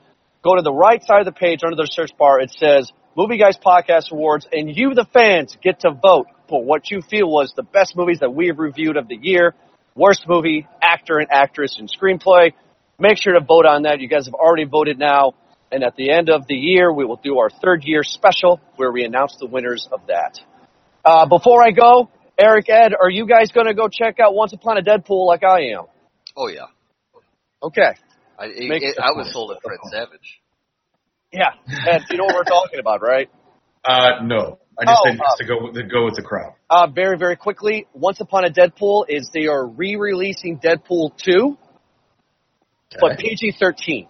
Go 0.42 0.56
to 0.56 0.62
the 0.62 0.72
right 0.72 1.02
side 1.02 1.20
of 1.20 1.26
the 1.26 1.32
page 1.32 1.60
under 1.64 1.76
the 1.76 1.88
search 1.90 2.10
bar. 2.18 2.40
It 2.40 2.50
says 2.50 2.92
Movie 3.16 3.38
Guys 3.38 3.56
Podcast 3.56 4.10
Awards, 4.10 4.46
and 4.50 4.76
you, 4.76 4.92
the 4.94 5.06
fans, 5.12 5.56
get 5.62 5.80
to 5.80 5.92
vote 5.92 6.26
for 6.48 6.64
what 6.64 6.90
you 6.90 7.00
feel 7.00 7.28
was 7.28 7.52
the 7.56 7.62
best 7.62 7.96
movies 7.96 8.18
that 8.20 8.34
we 8.34 8.48
have 8.48 8.58
reviewed 8.58 8.96
of 8.96 9.06
the 9.06 9.16
year, 9.16 9.54
worst 9.94 10.24
movie, 10.28 10.66
actor 10.82 11.18
and 11.18 11.28
actress, 11.30 11.76
and 11.78 11.88
screenplay. 11.88 12.52
Make 12.98 13.18
sure 13.18 13.34
to 13.34 13.40
vote 13.40 13.66
on 13.66 13.82
that. 13.82 14.00
You 14.00 14.08
guys 14.08 14.26
have 14.26 14.34
already 14.34 14.64
voted 14.64 14.98
now. 14.98 15.34
And 15.70 15.82
at 15.82 15.96
the 15.96 16.10
end 16.10 16.28
of 16.28 16.46
the 16.48 16.54
year, 16.54 16.92
we 16.92 17.04
will 17.04 17.20
do 17.22 17.38
our 17.38 17.50
third 17.50 17.84
year 17.84 18.02
special 18.02 18.60
where 18.76 18.90
we 18.92 19.04
announce 19.04 19.36
the 19.38 19.46
winners 19.46 19.88
of 19.92 20.00
that. 20.08 20.38
Uh, 21.04 21.26
before 21.26 21.64
I 21.64 21.70
go, 21.70 22.10
Eric, 22.38 22.68
Ed, 22.68 22.92
are 23.00 23.10
you 23.10 23.26
guys 23.26 23.50
going 23.52 23.66
to 23.66 23.74
go 23.74 23.88
check 23.88 24.18
out 24.20 24.34
Once 24.34 24.52
Upon 24.52 24.76
a 24.76 24.82
Deadpool 24.82 25.26
like 25.26 25.44
I 25.44 25.72
am? 25.72 25.84
Oh 26.36 26.48
yeah, 26.48 26.66
Okay. 27.62 27.94
I, 28.38 28.46
it, 28.46 28.82
it, 28.82 28.98
I 28.98 29.12
was 29.12 29.32
sold 29.32 29.52
at 29.52 29.62
Fred 29.62 29.78
Savage. 29.90 30.40
Yeah. 31.34 31.50
Ed, 31.88 32.02
you 32.10 32.16
know 32.18 32.24
what 32.24 32.34
we're 32.36 32.44
talking 32.44 32.78
about, 32.78 33.02
right? 33.02 33.28
Uh, 33.84 34.22
no, 34.22 34.58
I 34.78 34.84
just 34.84 35.00
Oh, 35.00 35.08
think 35.08 35.20
it's 35.20 35.38
to 35.38 35.44
go 35.46 35.64
with, 35.64 35.74
to 35.74 35.82
go 35.82 36.04
with 36.06 36.14
the 36.14 36.22
crowd. 36.22 36.54
Uh, 36.70 36.86
very, 36.86 37.18
very 37.18 37.36
quickly, 37.36 37.86
Once 37.92 38.20
Upon 38.20 38.44
a 38.44 38.50
Deadpool 38.50 39.06
is 39.08 39.28
they 39.34 39.46
are 39.46 39.66
re-releasing 39.66 40.58
Deadpool 40.58 41.16
2, 41.18 41.58
but 43.00 43.18
PG-13 43.18 44.06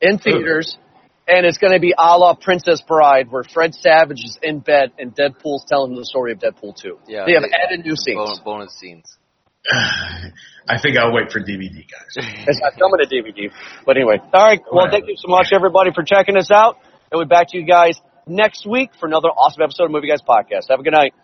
in 0.00 0.18
theaters, 0.18 0.78
and 1.26 1.44
it's 1.44 1.58
going 1.58 1.72
to 1.72 1.80
be 1.80 1.92
a 1.96 2.16
la 2.18 2.34
Princess 2.34 2.80
Bride, 2.86 3.30
where 3.30 3.42
Fred 3.42 3.74
Savage 3.74 4.20
is 4.24 4.38
in 4.42 4.60
bed 4.60 4.92
and 4.98 5.14
Deadpool's 5.14 5.64
telling 5.68 5.94
the 5.94 6.04
story 6.04 6.32
of 6.32 6.38
Deadpool 6.38 6.80
2. 6.80 6.98
Yeah, 7.08 7.24
they 7.26 7.32
have 7.34 7.42
they- 7.42 7.50
added 7.56 7.84
new 7.84 7.96
scenes. 7.96 8.16
Bonus, 8.16 8.40
bonus 8.40 8.78
scenes. 8.78 9.18
I 10.68 10.80
think 10.80 10.96
I'll 10.96 11.12
wait 11.12 11.30
for 11.30 11.40
DVD, 11.40 11.84
guys. 11.84 12.16
It's 12.46 12.60
not 12.60 12.72
coming 12.78 13.00
to 13.00 13.06
DVD. 13.06 13.50
But 13.84 13.96
anyway, 13.96 14.18
all 14.32 14.46
right. 14.46 14.60
Well, 14.72 14.88
thank 14.90 15.06
you 15.08 15.14
so 15.16 15.28
much, 15.28 15.48
everybody, 15.52 15.90
for 15.94 16.02
checking 16.02 16.36
us 16.36 16.50
out. 16.50 16.76
And 17.10 17.18
we'll 17.18 17.24
be 17.26 17.28
back 17.28 17.48
to 17.48 17.58
you 17.58 17.64
guys 17.66 18.00
next 18.26 18.66
week 18.66 18.90
for 18.98 19.06
another 19.06 19.28
awesome 19.28 19.62
episode 19.62 19.84
of 19.84 19.90
Movie 19.90 20.08
Guys 20.08 20.22
Podcast. 20.26 20.68
Have 20.70 20.80
a 20.80 20.82
good 20.82 20.94
night. 20.94 21.14